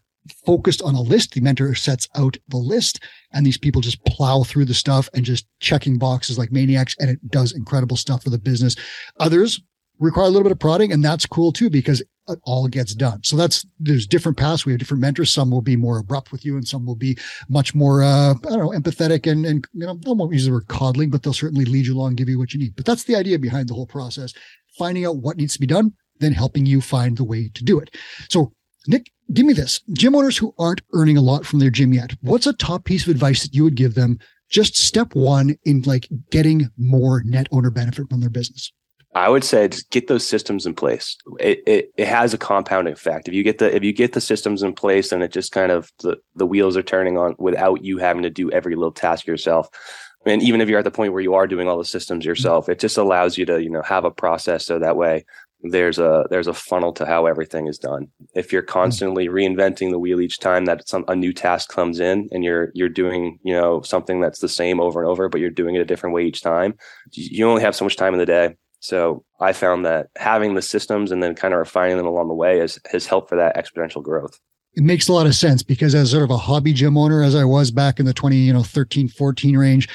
focused 0.45 0.83
on 0.83 0.95
a 0.95 1.01
list. 1.01 1.33
The 1.33 1.41
mentor 1.41 1.75
sets 1.75 2.07
out 2.17 2.37
the 2.49 2.59
list 2.59 3.03
and 3.33 3.47
these 3.47 3.59
people 3.59 3.81
just 3.81 4.05
plow 4.05 4.43
through 4.43 4.67
the 4.67 4.75
stuff 4.75 5.09
and 5.15 5.25
just 5.25 5.47
checking 5.61 5.99
boxes 5.99 6.39
like 6.39 6.53
maniacs. 6.53 6.95
And 6.99 7.09
it 7.09 7.31
does 7.31 7.53
incredible 7.53 7.97
stuff 7.97 8.25
for 8.25 8.31
the 8.31 8.39
business. 8.39 8.77
Others 9.21 9.63
require 9.99 10.27
a 10.27 10.29
little 10.29 10.43
bit 10.43 10.53
of 10.53 10.59
prodding 10.59 10.93
and 10.93 11.03
that's 11.03 11.25
cool 11.25 11.53
too 11.53 11.71
because 11.71 12.03
it 12.29 12.41
all 12.45 12.69
gets 12.69 12.95
done. 12.95 13.23
So 13.23 13.37
that's 13.37 13.65
there's 13.79 14.07
different 14.07 14.39
paths. 14.39 14.67
We 14.67 14.73
have 14.73 14.79
different 14.79 15.01
mentors. 15.01 15.33
Some 15.33 15.51
will 15.51 15.63
be 15.63 15.77
more 15.77 15.99
abrupt 15.99 16.33
with 16.33 16.45
you 16.45 16.57
and 16.57 16.67
some 16.67 16.87
will 16.87 16.97
be 16.97 17.17
much 17.49 17.75
more 17.75 18.03
uh 18.03 18.33
i 18.33 18.49
don't 18.49 18.59
know 18.59 18.71
empathetic 18.71 19.31
and 19.31 19.47
and 19.47 19.67
you 19.73 19.87
know 19.87 19.95
they 19.95 20.13
won't 20.13 20.33
use 20.33 20.47
the 20.47 20.53
word 20.53 20.69
coddling 20.69 21.11
but 21.11 21.23
they'll 21.23 21.33
certainly 21.33 21.65
lead 21.65 21.87
you 21.87 21.95
along 21.95 22.15
give 22.15 22.29
you 22.29 22.39
what 22.39 22.53
you 22.53 22.61
need. 22.61 22.75
But 22.77 22.85
that's 22.85 23.05
the 23.05 23.17
idea 23.17 23.39
behind 23.39 23.69
the 23.69 23.75
whole 23.75 23.87
process. 23.87 24.33
Finding 24.79 25.07
out 25.07 25.17
what 25.17 25.37
needs 25.37 25.55
to 25.55 25.61
be 25.61 25.67
done 25.67 25.93
then 26.19 26.33
helping 26.33 26.65
you 26.65 26.81
find 26.81 27.17
the 27.17 27.25
way 27.25 27.51
to 27.53 27.63
do 27.63 27.79
it. 27.79 27.95
So 28.31 28.53
nick 28.87 29.11
give 29.33 29.45
me 29.45 29.53
this. 29.53 29.81
Gym 29.93 30.15
owners 30.15 30.39
who 30.39 30.55
aren't 30.59 30.81
earning 30.95 31.17
a 31.17 31.23
lot 31.23 31.45
from 31.45 31.59
their 31.59 31.71
gym 31.71 31.93
yet 31.93 32.13
what's 32.23 32.47
a 32.47 32.53
top 32.53 32.85
piece 32.85 33.05
of 33.05 33.11
advice 33.11 33.43
that 33.43 33.55
you 33.55 33.65
would 33.65 33.77
give 33.77 33.95
them? 33.95 34.19
Just 34.49 34.77
step 34.77 35.15
one 35.15 35.57
in 35.65 35.83
like 35.83 36.09
getting 36.31 36.71
more 36.79 37.23
net 37.25 37.49
owner 37.51 37.71
benefit 37.71 38.09
from 38.09 38.21
their 38.21 38.31
business 38.31 38.73
I 39.17 39.31
would 39.31 39.45
say 39.45 39.67
just 39.67 39.91
get 39.91 40.09
those 40.09 40.29
systems 40.29 40.67
in 40.67 40.75
place. 40.75 41.17
It, 41.41 41.63
it 41.67 41.93
it 41.97 42.07
has 42.07 42.35
a 42.35 42.39
compounding 42.39 42.93
effect. 42.93 43.29
If 43.29 43.35
you 43.35 43.43
get 43.43 43.57
the 43.57 43.75
if 43.75 43.83
you 43.83 43.95
get 43.95 44.13
the 44.13 44.21
systems 44.21 44.63
in 44.63 44.75
place, 44.75 45.11
and 45.11 45.23
it 45.23 45.33
just 45.33 45.53
kind 45.53 45.73
of 45.73 45.91
the 46.01 46.19
the 46.35 46.45
wheels 46.45 46.77
are 46.77 46.83
turning 46.83 47.17
on 47.17 47.35
without 47.39 47.83
you 47.83 47.97
having 47.97 48.25
to 48.25 48.31
do 48.31 48.51
every 48.51 48.77
little 48.77 48.93
task 48.93 49.27
yourself. 49.27 49.71
And 50.27 50.43
even 50.43 50.61
if 50.61 50.69
you're 50.69 50.79
at 50.79 50.85
the 50.85 50.91
point 50.91 51.15
where 51.15 51.23
you 51.23 51.33
are 51.33 51.47
doing 51.47 51.67
all 51.67 51.79
the 51.79 51.85
systems 51.87 52.25
mm-hmm. 52.25 52.29
yourself, 52.29 52.69
it 52.69 52.79
just 52.79 52.99
allows 52.99 53.39
you 53.39 53.47
to 53.47 53.63
you 53.63 53.71
know 53.71 53.81
have 53.81 54.05
a 54.05 54.11
process 54.11 54.67
so 54.67 54.79
that 54.79 54.99
way 54.99 55.25
there's 55.63 55.99
a 55.99 56.27
there's 56.29 56.47
a 56.47 56.53
funnel 56.53 56.93
to 56.93 57.07
how 57.07 57.25
everything 57.25 57.69
is 57.69 57.79
done. 57.79 58.09
If 58.35 58.53
you're 58.53 58.61
mm-hmm. 58.61 58.81
constantly 58.81 59.29
reinventing 59.29 59.93
the 59.93 59.99
wheel 59.99 60.21
each 60.21 60.41
time 60.41 60.67
that 60.67 60.87
some 60.87 61.07
a 61.09 61.17
new 61.17 61.33
task 61.33 61.71
comes 61.71 62.01
in 62.01 62.29
and 62.33 62.45
you're 62.45 62.71
you're 62.75 62.91
doing 62.91 63.39
you 63.43 63.55
know 63.55 63.81
something 63.81 64.21
that's 64.21 64.41
the 64.41 64.49
same 64.51 64.79
over 64.79 65.01
and 65.01 65.09
over, 65.09 65.31
but 65.31 65.41
you're 65.41 65.49
doing 65.49 65.75
it 65.75 65.81
a 65.81 65.87
different 65.87 66.15
way 66.15 66.27
each 66.27 66.43
time, 66.43 66.75
you 67.13 67.49
only 67.49 67.63
have 67.63 67.75
so 67.75 67.87
much 67.87 67.97
time 67.97 68.13
in 68.13 68.19
the 68.19 68.27
day 68.27 68.57
so 68.87 69.25
I 69.41 69.53
found 69.53 69.85
that 69.85 70.09
having 70.17 70.55
the 70.55 70.63
systems 70.63 71.11
and 71.11 71.23
then 71.23 71.35
kind 71.35 71.53
of 71.53 71.59
refining 71.59 71.97
them 71.97 72.07
along 72.07 72.29
the 72.29 72.35
way 72.35 72.59
has, 72.59 72.79
has 72.91 73.07
helped 73.07 73.29
for 73.29 73.37
that 73.37 73.57
exponential 73.57 74.03
growth. 74.03 74.39
It 74.75 74.85
makes 74.85 75.09
a 75.09 75.13
lot 75.13 75.27
of 75.27 75.35
sense 75.35 75.63
because 75.63 75.95
as 75.95 76.11
sort 76.11 76.23
of 76.23 76.31
a 76.31 76.37
hobby 76.37 76.73
gym 76.73 76.97
owner, 76.97 77.23
as 77.23 77.35
I 77.35 77.45
was 77.45 77.71
back 77.71 77.99
in 77.99 78.07
the 78.07 78.13
20, 78.13 78.37
you 78.37 78.53
know, 78.53 78.63
13, 78.63 79.09
14 79.09 79.57
range, 79.57 79.89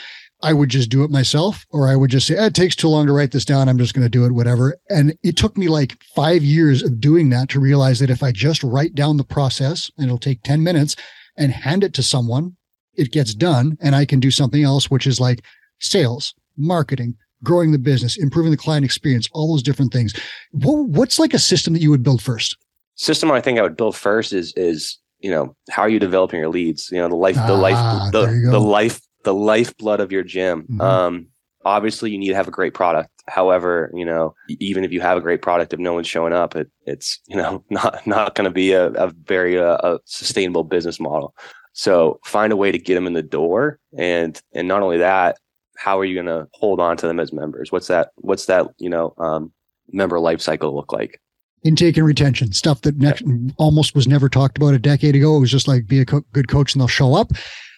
I 0.43 0.53
would 0.53 0.69
just 0.69 0.89
do 0.89 1.03
it 1.03 1.11
myself, 1.11 1.65
or 1.69 1.87
I 1.87 1.95
would 1.95 2.09
just 2.09 2.27
say, 2.27 2.35
eh, 2.35 2.47
it 2.47 2.55
takes 2.55 2.75
too 2.75 2.87
long 2.87 3.05
to 3.05 3.13
write 3.13 3.31
this 3.31 3.45
down. 3.45 3.69
I'm 3.69 3.77
just 3.77 3.93
going 3.93 4.05
to 4.05 4.09
do 4.09 4.25
it, 4.25 4.31
whatever. 4.31 4.75
And 4.89 5.15
it 5.23 5.37
took 5.37 5.55
me 5.55 5.67
like 5.67 6.01
five 6.15 6.43
years 6.43 6.81
of 6.81 6.99
doing 6.99 7.29
that 7.29 7.47
to 7.49 7.59
realize 7.59 7.99
that 7.99 8.09
if 8.09 8.23
I 8.23 8.31
just 8.31 8.63
write 8.63 8.95
down 8.95 9.17
the 9.17 9.23
process 9.23 9.91
and 9.97 10.05
it'll 10.05 10.17
take 10.17 10.41
10 10.43 10.63
minutes 10.63 10.95
and 11.37 11.51
hand 11.51 11.83
it 11.83 11.93
to 11.93 12.03
someone, 12.03 12.57
it 12.95 13.11
gets 13.11 13.35
done. 13.35 13.77
And 13.81 13.95
I 13.95 14.05
can 14.05 14.19
do 14.19 14.31
something 14.31 14.63
else, 14.63 14.89
which 14.89 15.05
is 15.05 15.19
like 15.19 15.43
sales, 15.79 16.33
marketing, 16.57 17.15
growing 17.43 17.71
the 17.71 17.79
business, 17.79 18.17
improving 18.17 18.51
the 18.51 18.57
client 18.57 18.85
experience, 18.85 19.27
all 19.33 19.51
those 19.51 19.63
different 19.63 19.91
things. 19.91 20.13
What, 20.51 20.87
what's 20.89 21.19
like 21.19 21.33
a 21.33 21.39
system 21.39 21.73
that 21.73 21.81
you 21.81 21.89
would 21.89 22.03
build 22.03 22.21
first? 22.21 22.57
System 22.95 23.31
I 23.31 23.41
think 23.41 23.57
I 23.57 23.61
would 23.61 23.77
build 23.77 23.95
first 23.95 24.33
is 24.33 24.53
is 24.55 24.97
you 25.19 25.31
know 25.31 25.55
how 25.69 25.83
are 25.83 25.89
you 25.89 25.99
developing 25.99 26.39
your 26.39 26.49
leads? 26.49 26.91
You 26.91 26.99
know 26.99 27.07
the 27.07 27.15
life, 27.15 27.35
the 27.35 27.41
ah, 27.41 27.53
life, 27.53 28.11
the, 28.11 28.49
the 28.51 28.59
life, 28.59 29.01
the 29.23 29.33
lifeblood 29.33 29.99
of 29.99 30.11
your 30.11 30.23
gym. 30.23 30.63
Mm-hmm. 30.63 30.81
Um, 30.81 31.27
obviously 31.63 32.11
you 32.11 32.17
need 32.17 32.29
to 32.29 32.35
have 32.35 32.47
a 32.47 32.51
great 32.51 32.73
product. 32.73 33.09
However, 33.27 33.91
you 33.93 34.05
know 34.05 34.35
even 34.49 34.83
if 34.83 34.91
you 34.91 35.01
have 35.01 35.17
a 35.17 35.21
great 35.21 35.41
product, 35.41 35.73
if 35.73 35.79
no 35.79 35.93
one's 35.93 36.07
showing 36.07 36.33
up, 36.33 36.55
it 36.55 36.69
it's 36.85 37.19
you 37.27 37.37
know 37.37 37.63
not 37.69 38.05
not 38.05 38.35
going 38.35 38.45
to 38.45 38.51
be 38.51 38.73
a, 38.73 38.87
a 38.91 39.11
very 39.25 39.59
uh, 39.59 39.77
a 39.77 39.99
sustainable 40.05 40.63
business 40.63 40.99
model. 40.99 41.33
So 41.73 42.19
find 42.25 42.51
a 42.51 42.57
way 42.57 42.71
to 42.71 42.77
get 42.77 42.95
them 42.95 43.07
in 43.07 43.13
the 43.13 43.23
door, 43.23 43.79
and 43.97 44.39
and 44.53 44.67
not 44.67 44.81
only 44.81 44.97
that, 44.97 45.37
how 45.81 45.99
are 45.99 46.05
you 46.05 46.13
going 46.13 46.27
to 46.27 46.47
hold 46.53 46.79
on 46.79 46.95
to 46.95 47.07
them 47.07 47.19
as 47.19 47.33
members? 47.33 47.71
What's 47.71 47.87
that? 47.87 48.11
What's 48.17 48.45
that? 48.45 48.67
You 48.77 48.89
know, 48.89 49.15
um, 49.17 49.51
member 49.91 50.19
life 50.19 50.39
cycle 50.39 50.75
look 50.75 50.93
like? 50.93 51.19
Intake 51.63 51.97
and 51.97 52.05
retention 52.05 52.51
stuff 52.53 52.81
that 52.81 52.97
ne- 52.97 53.51
almost 53.57 53.95
was 53.95 54.07
never 54.07 54.29
talked 54.29 54.57
about 54.57 54.75
a 54.75 54.79
decade 54.79 55.15
ago. 55.15 55.35
It 55.35 55.39
was 55.39 55.51
just 55.51 55.67
like 55.67 55.87
be 55.87 55.99
a 55.99 56.05
co- 56.05 56.25
good 56.33 56.47
coach 56.47 56.73
and 56.73 56.81
they'll 56.81 56.87
show 56.87 57.15
up. 57.15 57.31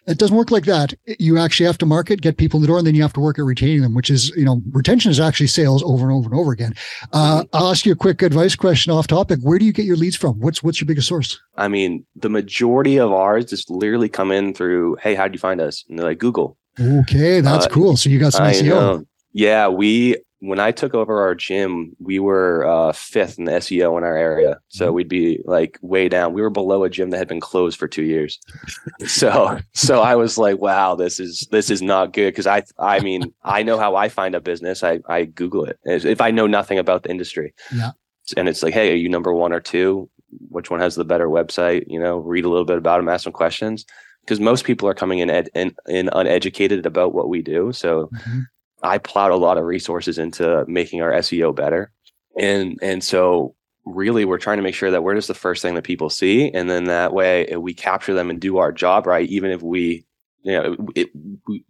It 0.06 0.18
doesn't 0.18 0.36
work 0.36 0.52
like 0.52 0.66
that. 0.66 0.94
You 1.18 1.38
actually 1.38 1.66
have 1.66 1.78
to 1.78 1.86
market, 1.86 2.20
get 2.20 2.36
people 2.36 2.58
in 2.58 2.62
the 2.62 2.68
door, 2.68 2.78
and 2.78 2.86
then 2.86 2.94
you 2.94 3.02
have 3.04 3.14
to 3.14 3.22
work 3.22 3.40
at 3.40 3.46
retaining 3.46 3.84
them, 3.84 3.94
which 3.94 4.10
is, 4.10 4.32
you 4.36 4.44
know, 4.44 4.62
retention 4.72 5.10
is 5.10 5.22
actually 5.22 5.48
sales 5.48 5.82
over 5.84 6.04
and 6.04 6.12
over 6.12 6.30
and 6.30 6.38
over 6.38 6.52
again. 6.52 6.74
Uh, 7.14 7.44
mm-hmm. 7.44 7.56
I'll 7.56 7.72
ask 7.72 7.86
you 7.86 7.94
a 7.94 7.96
quick 7.96 8.22
advice 8.22 8.54
question 8.54 8.92
off 8.92 9.08
topic. 9.08 9.40
Where 9.44 9.58
do 9.58 9.64
you 9.64 9.72
get 9.72 9.86
your 9.86 9.96
leads 9.96 10.18
from? 10.18 10.42
What's 10.42 10.62
what's 10.62 10.82
your 10.82 10.88
biggest 10.88 11.08
source? 11.08 11.40
I 11.56 11.70
mean, 11.70 12.06
the 12.18 12.30
majority 12.30 13.00
of 13.00 13.14
ours 13.14 13.46
just 13.46 13.70
literally 13.70 14.10
come 14.10 14.34
in 14.34 14.54
through, 14.54 14.98
hey, 15.02 15.16
how 15.16 15.24
did 15.24 15.36
you 15.36 15.40
find 15.40 15.62
us? 15.62 15.86
And 15.88 15.98
they're 15.98 16.08
like 16.08 16.20
Google. 16.20 16.58
Okay, 16.80 17.42
that's 17.42 17.66
uh, 17.66 17.70
cool. 17.70 17.98
So 17.98 18.10
you 18.10 18.20
got 18.20 18.34
some 18.34 18.46
I 18.46 18.54
SEO. 18.54 18.70
Know. 18.70 19.06
Yeah, 19.32 19.68
we 19.68 20.18
when 20.44 20.60
I 20.60 20.72
took 20.72 20.94
over 20.94 21.22
our 21.22 21.36
gym, 21.36 21.96
we 22.00 22.20
were 22.20 22.68
uh, 22.68 22.92
fifth 22.92 23.40
in 23.40 23.46
the 23.46 23.54
SEO 23.54 23.98
in 23.98 24.04
our 24.04 24.18
area. 24.18 24.60
So 24.68 24.88
mm-hmm. 24.88 24.96
we'd 24.96 25.08
be 25.08 25.40
like 25.46 25.80
way 25.82 26.10
down. 26.10 26.34
We 26.34 26.42
were 26.42 26.50
below 26.50 26.84
a 26.84 26.90
gym 26.90 27.12
that 27.12 27.18
had 27.18 27.30
been 27.30 27.40
closed 27.40 27.80
for 27.80 27.88
two 27.88 28.04
years. 28.04 28.40
so 29.08 29.58
so 29.74 30.02
I 30.02 30.16
was 30.16 30.38
like, 30.38 30.60
wow, 30.60 30.96
this 30.96 31.20
is 31.20 31.48
this 31.50 31.70
is 31.70 31.82
not 31.82 32.12
good 32.12 32.32
because 32.32 32.48
I 32.48 32.64
I 32.78 33.00
mean 33.00 33.34
I 33.44 33.64
know 33.64 33.78
how 33.78 33.96
I 33.96 34.10
find 34.10 34.36
a 34.36 34.42
business. 34.42 34.84
I 34.84 35.00
I 35.08 35.26
Google 35.26 35.64
it 35.64 35.80
if 35.86 36.20
I 36.20 36.32
know 36.32 36.48
nothing 36.48 36.78
about 36.78 37.04
the 37.04 37.12
industry. 37.12 37.54
Yeah. 37.74 37.92
And 38.36 38.50
it's 38.50 38.64
like, 38.64 38.74
hey, 38.74 38.92
are 38.92 38.96
you 38.96 39.10
number 39.10 39.34
one 39.34 39.54
or 39.54 39.62
two? 39.62 40.10
Which 40.50 40.70
one 40.70 40.80
has 40.82 40.96
the 40.96 41.06
better 41.06 41.28
website? 41.28 41.86
You 41.88 42.00
know, 42.00 42.18
read 42.18 42.44
a 42.44 42.50
little 42.50 42.66
bit 42.66 42.78
about 42.78 42.98
them, 42.98 43.08
ask 43.08 43.24
some 43.24 43.34
questions 43.34 43.86
because 44.24 44.40
most 44.40 44.66
people 44.66 44.88
are 44.88 44.94
coming 44.94 45.20
in, 45.20 45.30
ed, 45.30 45.50
in, 45.54 45.76
in 45.88 46.10
uneducated 46.14 46.86
about 46.86 47.14
what 47.14 47.30
we 47.30 47.42
do. 47.42 47.74
So 47.74 48.10
mm-hmm. 48.14 48.40
I 48.82 48.98
plowed 48.98 49.32
a 49.32 49.36
lot 49.36 49.58
of 49.58 49.66
resources 49.66 50.18
into 50.18 50.66
making 50.68 51.02
our 51.02 51.12
SEO 51.12 51.56
better. 51.56 51.92
And, 52.38 52.80
and 52.82 53.04
so 53.04 53.56
really 53.86 54.26
we're 54.26 54.38
trying 54.38 54.58
to 54.58 54.64
make 54.64 54.76
sure 54.76 54.92
that 54.92 55.04
we're 55.04 55.16
just 55.16 55.28
the 55.28 55.34
first 55.34 55.62
thing 55.62 55.76
that 55.76 55.84
people 55.84 56.10
see. 56.10 56.52
And 56.52 56.70
then 56.70 56.86
that 56.86 57.14
way 57.14 57.54
we 57.58 57.74
capture 57.74 58.14
them 58.14 58.30
and 58.30 58.40
do 58.40 58.58
our 58.58 58.72
job 58.72 59.06
right. 59.06 59.28
Even 59.30 59.52
if 59.52 59.62
we, 59.62 60.06
you 60.44 60.54
know, 60.54 60.76
it, 60.96 61.10
we, 61.48 61.66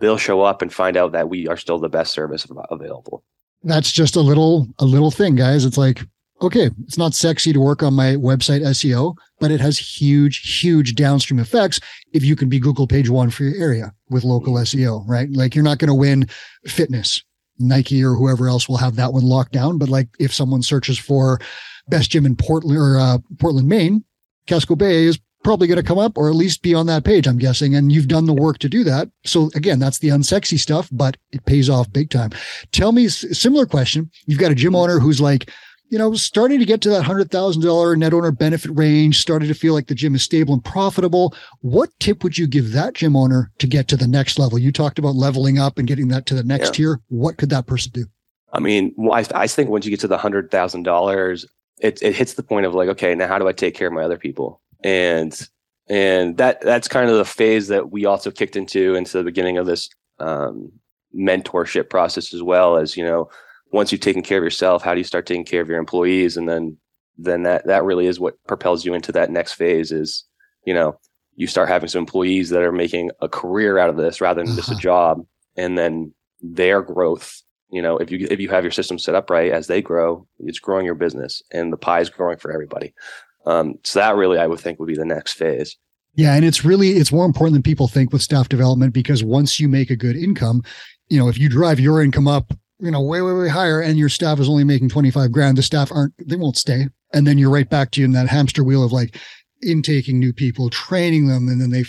they'll 0.00 0.18
show 0.18 0.42
up 0.42 0.62
and 0.62 0.72
find 0.72 0.96
out 0.96 1.12
that 1.12 1.28
we 1.28 1.48
are 1.48 1.56
still 1.56 1.78
the 1.78 1.88
best 1.88 2.12
service 2.12 2.46
available. 2.70 3.24
That's 3.64 3.90
just 3.90 4.14
a 4.14 4.20
little, 4.20 4.68
a 4.78 4.84
little 4.84 5.10
thing, 5.10 5.34
guys. 5.34 5.64
It's 5.64 5.78
like 5.78 6.04
okay, 6.40 6.70
it's 6.84 6.98
not 6.98 7.14
sexy 7.14 7.52
to 7.52 7.60
work 7.60 7.82
on 7.82 7.94
my 7.94 8.14
website 8.14 8.62
SEO, 8.62 9.16
but 9.40 9.50
it 9.50 9.60
has 9.60 9.78
huge, 9.78 10.60
huge 10.60 10.94
downstream 10.94 11.40
effects 11.40 11.80
if 12.12 12.24
you 12.24 12.36
can 12.36 12.48
be 12.48 12.58
Google 12.58 12.86
page 12.86 13.10
one 13.10 13.30
for 13.30 13.44
your 13.44 13.60
area 13.60 13.92
with 14.08 14.24
local 14.24 14.54
SEO, 14.54 15.04
right? 15.08 15.30
Like 15.32 15.54
you're 15.54 15.64
not 15.64 15.78
going 15.78 15.88
to 15.88 15.94
win 15.94 16.28
fitness. 16.66 17.22
Nike 17.58 18.04
or 18.04 18.14
whoever 18.14 18.48
else 18.48 18.68
will 18.68 18.76
have 18.76 18.96
that 18.96 19.12
one 19.12 19.24
locked 19.24 19.52
down. 19.52 19.78
But 19.78 19.88
like 19.88 20.08
if 20.18 20.32
someone 20.32 20.62
searches 20.62 20.98
for 20.98 21.40
best 21.88 22.10
gym 22.10 22.24
in 22.24 22.36
Portland 22.36 22.78
or 22.78 22.98
uh, 22.98 23.18
Portland, 23.38 23.68
Maine, 23.68 24.04
Casco 24.46 24.76
Bay 24.76 25.04
is 25.04 25.18
probably 25.44 25.66
going 25.66 25.76
to 25.76 25.82
come 25.82 25.98
up 25.98 26.16
or 26.16 26.28
at 26.28 26.34
least 26.34 26.62
be 26.62 26.74
on 26.74 26.86
that 26.86 27.04
page, 27.04 27.26
I'm 27.26 27.38
guessing. 27.38 27.74
And 27.74 27.90
you've 27.90 28.08
done 28.08 28.26
the 28.26 28.34
work 28.34 28.58
to 28.58 28.68
do 28.68 28.84
that. 28.84 29.08
So 29.24 29.50
again, 29.54 29.78
that's 29.78 29.98
the 29.98 30.08
unsexy 30.08 30.58
stuff, 30.58 30.88
but 30.92 31.16
it 31.32 31.44
pays 31.46 31.68
off 31.70 31.92
big 31.92 32.10
time. 32.10 32.30
Tell 32.72 32.92
me 32.92 33.08
similar 33.08 33.66
question. 33.66 34.10
You've 34.26 34.40
got 34.40 34.52
a 34.52 34.56
gym 34.56 34.74
owner 34.74 34.98
who's 34.98 35.20
like, 35.20 35.50
you 35.90 35.98
know, 35.98 36.14
starting 36.14 36.58
to 36.58 36.64
get 36.64 36.80
to 36.82 36.90
that 36.90 37.04
$100,000 37.04 37.98
net 37.98 38.12
owner 38.12 38.30
benefit 38.30 38.70
range, 38.72 39.18
starting 39.20 39.48
to 39.48 39.54
feel 39.54 39.74
like 39.74 39.86
the 39.86 39.94
gym 39.94 40.14
is 40.14 40.22
stable 40.22 40.52
and 40.54 40.64
profitable. 40.64 41.34
What 41.60 41.90
tip 41.98 42.22
would 42.22 42.36
you 42.36 42.46
give 42.46 42.72
that 42.72 42.94
gym 42.94 43.16
owner 43.16 43.50
to 43.58 43.66
get 43.66 43.88
to 43.88 43.96
the 43.96 44.06
next 44.06 44.38
level? 44.38 44.58
You 44.58 44.70
talked 44.70 44.98
about 44.98 45.14
leveling 45.14 45.58
up 45.58 45.78
and 45.78 45.88
getting 45.88 46.08
that 46.08 46.26
to 46.26 46.34
the 46.34 46.44
next 46.44 46.68
yeah. 46.68 46.72
tier. 46.72 47.00
What 47.08 47.38
could 47.38 47.50
that 47.50 47.66
person 47.66 47.92
do? 47.92 48.06
I 48.52 48.60
mean, 48.60 48.94
I, 49.12 49.26
I 49.34 49.46
think 49.46 49.70
once 49.70 49.84
you 49.84 49.90
get 49.90 50.00
to 50.00 50.08
the 50.08 50.18
$100,000, 50.18 51.44
it, 51.80 52.02
it 52.02 52.16
hits 52.16 52.34
the 52.34 52.42
point 52.42 52.66
of 52.66 52.74
like, 52.74 52.88
okay, 52.90 53.14
now 53.14 53.28
how 53.28 53.38
do 53.38 53.48
I 53.48 53.52
take 53.52 53.74
care 53.74 53.88
of 53.88 53.94
my 53.94 54.02
other 54.02 54.18
people? 54.18 54.60
And, 54.84 55.48
and 55.88 56.36
that, 56.36 56.60
that's 56.60 56.88
kind 56.88 57.10
of 57.10 57.16
the 57.16 57.24
phase 57.24 57.68
that 57.68 57.90
we 57.90 58.04
also 58.04 58.30
kicked 58.30 58.56
into, 58.56 58.94
into 58.94 59.16
the 59.16 59.24
beginning 59.24 59.58
of 59.58 59.66
this, 59.66 59.88
um, 60.18 60.72
mentorship 61.16 61.88
process 61.88 62.34
as 62.34 62.42
well 62.42 62.76
as, 62.76 62.96
you 62.96 63.04
know, 63.04 63.30
once 63.72 63.92
you've 63.92 64.00
taken 64.00 64.22
care 64.22 64.38
of 64.38 64.44
yourself, 64.44 64.82
how 64.82 64.94
do 64.94 65.00
you 65.00 65.04
start 65.04 65.26
taking 65.26 65.44
care 65.44 65.60
of 65.60 65.68
your 65.68 65.78
employees? 65.78 66.36
And 66.36 66.48
then, 66.48 66.76
then 67.16 67.42
that, 67.42 67.66
that 67.66 67.84
really 67.84 68.06
is 68.06 68.20
what 68.20 68.42
propels 68.46 68.84
you 68.84 68.94
into 68.94 69.12
that 69.12 69.30
next 69.30 69.54
phase 69.54 69.92
is, 69.92 70.24
you 70.64 70.72
know, 70.72 70.98
you 71.36 71.46
start 71.46 71.68
having 71.68 71.88
some 71.88 72.00
employees 72.00 72.50
that 72.50 72.62
are 72.62 72.72
making 72.72 73.10
a 73.20 73.28
career 73.28 73.78
out 73.78 73.90
of 73.90 73.96
this 73.96 74.20
rather 74.20 74.42
than 74.42 74.54
just 74.56 74.70
a 74.70 74.72
uh-huh. 74.72 74.80
job. 74.80 75.26
And 75.56 75.78
then 75.78 76.12
their 76.40 76.82
growth, 76.82 77.42
you 77.70 77.82
know, 77.82 77.96
if 77.98 78.10
you, 78.10 78.26
if 78.30 78.40
you 78.40 78.48
have 78.48 78.64
your 78.64 78.70
system 78.70 78.98
set 78.98 79.14
up 79.14 79.30
right, 79.30 79.52
as 79.52 79.66
they 79.66 79.82
grow, 79.82 80.26
it's 80.40 80.58
growing 80.58 80.86
your 80.86 80.94
business 80.94 81.42
and 81.52 81.72
the 81.72 81.76
pie 81.76 82.00
is 82.00 82.10
growing 82.10 82.38
for 82.38 82.50
everybody. 82.50 82.94
Um, 83.46 83.74
so 83.84 84.00
that 84.00 84.16
really, 84.16 84.38
I 84.38 84.46
would 84.46 84.60
think 84.60 84.78
would 84.78 84.88
be 84.88 84.96
the 84.96 85.04
next 85.04 85.34
phase. 85.34 85.76
Yeah. 86.14 86.34
And 86.34 86.44
it's 86.44 86.64
really, 86.64 86.90
it's 86.90 87.12
more 87.12 87.26
important 87.26 87.54
than 87.54 87.62
people 87.62 87.86
think 87.86 88.12
with 88.12 88.22
staff 88.22 88.48
development 88.48 88.92
because 88.92 89.22
once 89.22 89.60
you 89.60 89.68
make 89.68 89.90
a 89.90 89.96
good 89.96 90.16
income, 90.16 90.62
you 91.08 91.18
know, 91.18 91.28
if 91.28 91.38
you 91.38 91.48
drive 91.48 91.78
your 91.78 92.02
income 92.02 92.26
up 92.26 92.52
you 92.80 92.90
know, 92.90 93.00
way, 93.00 93.20
way, 93.22 93.32
way 93.32 93.48
higher 93.48 93.80
and 93.80 93.98
your 93.98 94.08
staff 94.08 94.38
is 94.38 94.48
only 94.48 94.64
making 94.64 94.88
25 94.88 95.32
grand, 95.32 95.58
the 95.58 95.62
staff 95.62 95.90
aren't, 95.92 96.14
they 96.26 96.36
won't 96.36 96.56
stay. 96.56 96.88
And 97.12 97.26
then 97.26 97.38
you're 97.38 97.50
right 97.50 97.68
back 97.68 97.90
to 97.92 98.00
you 98.00 98.04
in 98.04 98.12
that 98.12 98.28
hamster 98.28 98.62
wheel 98.62 98.84
of 98.84 98.92
like, 98.92 99.16
intaking 99.62 100.18
new 100.18 100.32
people, 100.32 100.70
training 100.70 101.26
them, 101.26 101.48
and 101.48 101.60
then 101.60 101.70
they 101.70 101.84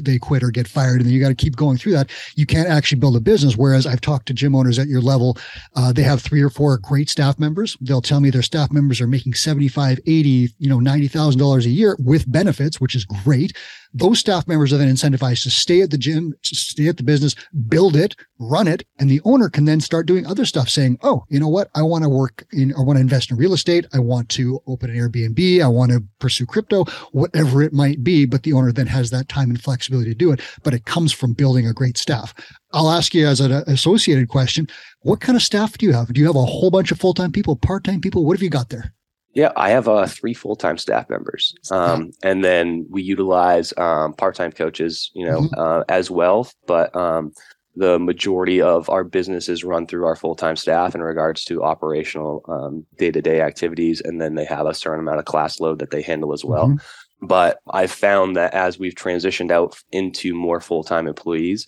they, 0.00 0.18
quit 0.18 0.42
or 0.42 0.50
get 0.50 0.68
fired, 0.68 0.96
and 0.96 1.06
then 1.06 1.12
you 1.12 1.20
got 1.20 1.28
to 1.28 1.34
keep 1.34 1.56
going 1.56 1.76
through 1.76 1.92
that. 1.92 2.10
You 2.36 2.46
can't 2.46 2.68
actually 2.68 2.98
build 2.98 3.16
a 3.16 3.20
business. 3.20 3.56
Whereas 3.56 3.86
I've 3.86 4.00
talked 4.00 4.26
to 4.26 4.34
gym 4.34 4.54
owners 4.54 4.78
at 4.78 4.88
your 4.88 5.00
level, 5.00 5.36
uh, 5.76 5.92
they 5.92 6.02
have 6.02 6.22
three 6.22 6.42
or 6.42 6.50
four 6.50 6.78
great 6.78 7.08
staff 7.08 7.38
members. 7.38 7.76
They'll 7.80 8.02
tell 8.02 8.20
me 8.20 8.30
their 8.30 8.42
staff 8.42 8.72
members 8.72 9.00
are 9.00 9.06
making 9.06 9.34
75, 9.34 10.00
80, 10.06 10.54
you 10.58 10.68
know, 10.68 10.78
$90,000 10.78 11.64
a 11.64 11.68
year 11.68 11.96
with 11.98 12.30
benefits, 12.30 12.80
which 12.80 12.94
is 12.94 13.04
great. 13.04 13.56
Those 13.96 14.18
staff 14.18 14.48
members 14.48 14.72
are 14.72 14.76
then 14.76 14.92
incentivized 14.92 15.44
to 15.44 15.50
stay 15.50 15.80
at 15.80 15.90
the 15.90 15.98
gym, 15.98 16.34
stay 16.42 16.88
at 16.88 16.96
the 16.96 17.04
business, 17.04 17.36
build 17.68 17.94
it, 17.94 18.16
run 18.40 18.66
it, 18.66 18.84
and 18.98 19.08
the 19.08 19.20
owner 19.24 19.48
can 19.48 19.66
then 19.66 19.80
start 19.80 20.06
doing 20.06 20.26
other 20.26 20.44
stuff 20.44 20.68
saying, 20.68 20.98
Oh, 21.02 21.24
you 21.28 21.38
know 21.38 21.48
what? 21.48 21.68
I 21.76 21.82
want 21.82 22.02
to 22.02 22.08
work 22.08 22.44
in, 22.52 22.74
I 22.74 22.80
want 22.80 22.96
to 22.96 23.00
invest 23.00 23.30
in 23.30 23.36
real 23.36 23.52
estate. 23.52 23.86
I 23.94 24.00
want 24.00 24.28
to 24.30 24.60
open 24.66 24.90
an 24.90 24.96
Airbnb. 24.96 25.62
I 25.62 25.68
want 25.68 25.92
to 25.92 26.02
pursue 26.18 26.44
crypto 26.44 26.84
whatever 27.12 27.62
it 27.62 27.72
might 27.72 28.02
be, 28.02 28.24
but 28.24 28.42
the 28.42 28.52
owner 28.52 28.72
then 28.72 28.86
has 28.86 29.10
that 29.10 29.28
time 29.28 29.50
and 29.50 29.62
flexibility 29.62 30.10
to 30.10 30.16
do 30.16 30.32
it. 30.32 30.40
But 30.62 30.74
it 30.74 30.84
comes 30.84 31.12
from 31.12 31.32
building 31.32 31.66
a 31.66 31.72
great 31.72 31.98
staff. 31.98 32.34
I'll 32.72 32.90
ask 32.90 33.14
you 33.14 33.26
as 33.26 33.40
an 33.40 33.52
associated 33.52 34.28
question, 34.28 34.68
what 35.00 35.20
kind 35.20 35.36
of 35.36 35.42
staff 35.42 35.78
do 35.78 35.86
you 35.86 35.92
have? 35.92 36.12
Do 36.12 36.20
you 36.20 36.26
have 36.26 36.36
a 36.36 36.44
whole 36.44 36.70
bunch 36.70 36.90
of 36.92 36.98
full-time 36.98 37.32
people, 37.32 37.56
part-time 37.56 38.00
people? 38.00 38.24
What 38.24 38.36
have 38.36 38.42
you 38.42 38.50
got 38.50 38.70
there? 38.70 38.94
Yeah, 39.34 39.50
I 39.56 39.70
have 39.70 39.88
uh, 39.88 40.06
three 40.06 40.32
full-time 40.32 40.78
staff 40.78 41.10
members, 41.10 41.56
um, 41.72 42.12
and 42.22 42.44
then 42.44 42.86
we 42.88 43.02
utilize 43.02 43.74
um, 43.76 44.12
part-time 44.12 44.52
coaches, 44.52 45.10
you 45.12 45.26
know, 45.26 45.40
mm-hmm. 45.40 45.60
uh, 45.60 45.82
as 45.88 46.08
well. 46.08 46.48
But 46.68 46.94
um, 46.94 47.32
the 47.76 47.98
majority 47.98 48.60
of 48.60 48.88
our 48.88 49.04
business 49.04 49.48
is 49.48 49.64
run 49.64 49.86
through 49.86 50.06
our 50.06 50.16
full-time 50.16 50.56
staff 50.56 50.94
in 50.94 51.02
regards 51.02 51.44
to 51.44 51.62
operational 51.62 52.44
um, 52.48 52.86
day-to-day 52.98 53.40
activities 53.40 54.00
and 54.00 54.20
then 54.20 54.34
they 54.34 54.44
have 54.44 54.66
a 54.66 54.74
certain 54.74 55.00
amount 55.00 55.18
of 55.18 55.24
class 55.24 55.60
load 55.60 55.78
that 55.78 55.90
they 55.90 56.02
handle 56.02 56.32
as 56.32 56.44
well 56.44 56.68
mm-hmm. 56.68 57.26
but 57.26 57.58
i've 57.72 57.90
found 57.90 58.36
that 58.36 58.54
as 58.54 58.78
we've 58.78 58.94
transitioned 58.94 59.50
out 59.50 59.76
into 59.92 60.34
more 60.34 60.60
full-time 60.60 61.06
employees 61.06 61.66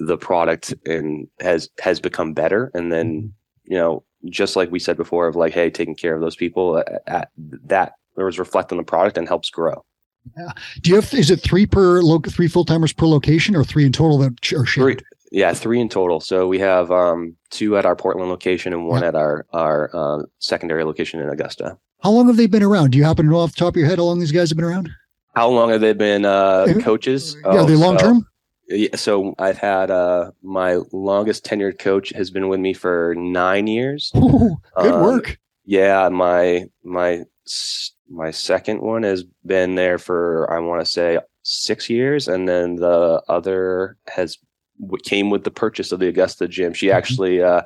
the 0.00 0.16
product 0.16 0.74
and 0.86 1.28
has 1.40 1.68
has 1.78 2.00
become 2.00 2.32
better 2.32 2.70
and 2.74 2.92
then 2.92 3.22
mm-hmm. 3.22 3.72
you 3.72 3.78
know 3.78 4.02
just 4.30 4.56
like 4.56 4.70
we 4.70 4.78
said 4.78 4.96
before 4.96 5.26
of 5.26 5.36
like 5.36 5.52
hey 5.52 5.70
taking 5.70 5.94
care 5.94 6.14
of 6.14 6.20
those 6.20 6.36
people 6.36 6.78
at, 6.78 7.02
at 7.06 7.30
that 7.36 7.94
there 8.16 8.24
was 8.24 8.38
reflect 8.38 8.72
on 8.72 8.78
the 8.78 8.84
product 8.84 9.18
and 9.18 9.28
helps 9.28 9.50
grow 9.50 9.84
yeah. 10.38 10.52
Do 10.80 10.90
you 10.90 10.96
have, 10.96 11.12
is 11.12 11.30
it 11.30 11.42
three 11.42 11.66
per, 11.66 12.00
lo- 12.00 12.18
three 12.18 12.48
full 12.48 12.64
timers 12.64 12.94
per 12.94 13.06
location 13.06 13.54
or 13.54 13.62
three 13.62 13.84
in 13.84 13.92
total 13.92 14.16
that 14.18 14.52
are 14.54 14.64
shared? 14.64 14.98
Three, 14.98 15.06
yeah, 15.34 15.52
three 15.52 15.80
in 15.80 15.88
total. 15.88 16.20
So 16.20 16.46
we 16.46 16.60
have 16.60 16.92
um, 16.92 17.36
two 17.50 17.76
at 17.76 17.84
our 17.84 17.96
Portland 17.96 18.30
location 18.30 18.72
and 18.72 18.86
one 18.86 19.02
at 19.02 19.16
our 19.16 19.44
our 19.52 19.90
uh, 19.92 20.22
secondary 20.38 20.84
location 20.84 21.20
in 21.20 21.28
Augusta. 21.28 21.76
How 22.02 22.10
long 22.10 22.28
have 22.28 22.36
they 22.36 22.46
been 22.46 22.62
around? 22.62 22.92
Do 22.92 22.98
you 22.98 23.04
happen 23.04 23.26
to 23.26 23.32
know 23.32 23.38
off 23.38 23.50
the 23.54 23.58
top 23.58 23.74
of 23.74 23.76
your 23.76 23.88
head 23.88 23.98
how 23.98 24.04
long 24.04 24.20
these 24.20 24.30
guys 24.30 24.50
have 24.50 24.56
been 24.56 24.64
around? 24.64 24.90
How 25.34 25.48
long 25.48 25.70
have 25.70 25.80
they 25.80 25.92
been 25.92 26.24
uh, 26.24 26.74
coaches? 26.80 27.36
Yeah, 27.44 27.62
oh, 27.62 27.66
they 27.66 27.74
long 27.74 27.96
term. 27.96 28.28
So, 28.68 28.76
yeah, 28.76 28.94
so 28.94 29.34
I've 29.38 29.58
had 29.58 29.90
uh, 29.90 30.30
my 30.42 30.78
longest 30.92 31.44
tenured 31.44 31.80
coach 31.80 32.10
has 32.10 32.30
been 32.30 32.48
with 32.48 32.60
me 32.60 32.72
for 32.72 33.14
nine 33.16 33.66
years. 33.66 34.12
Ooh, 34.16 34.56
good 34.76 34.94
um, 34.94 35.02
work. 35.02 35.38
Yeah, 35.64 36.08
my 36.10 36.66
my 36.84 37.24
my 38.08 38.30
second 38.30 38.82
one 38.82 39.02
has 39.02 39.24
been 39.44 39.74
there 39.74 39.98
for 39.98 40.48
I 40.52 40.60
want 40.60 40.80
to 40.80 40.86
say 40.86 41.18
six 41.42 41.90
years, 41.90 42.28
and 42.28 42.48
then 42.48 42.76
the 42.76 43.20
other 43.28 43.96
has 44.06 44.38
came 45.04 45.30
with 45.30 45.44
the 45.44 45.50
purchase 45.50 45.92
of 45.92 46.00
the 46.00 46.08
Augusta 46.08 46.48
gym. 46.48 46.72
She 46.72 46.86
mm-hmm. 46.86 46.96
actually, 46.96 47.42
uh, 47.42 47.62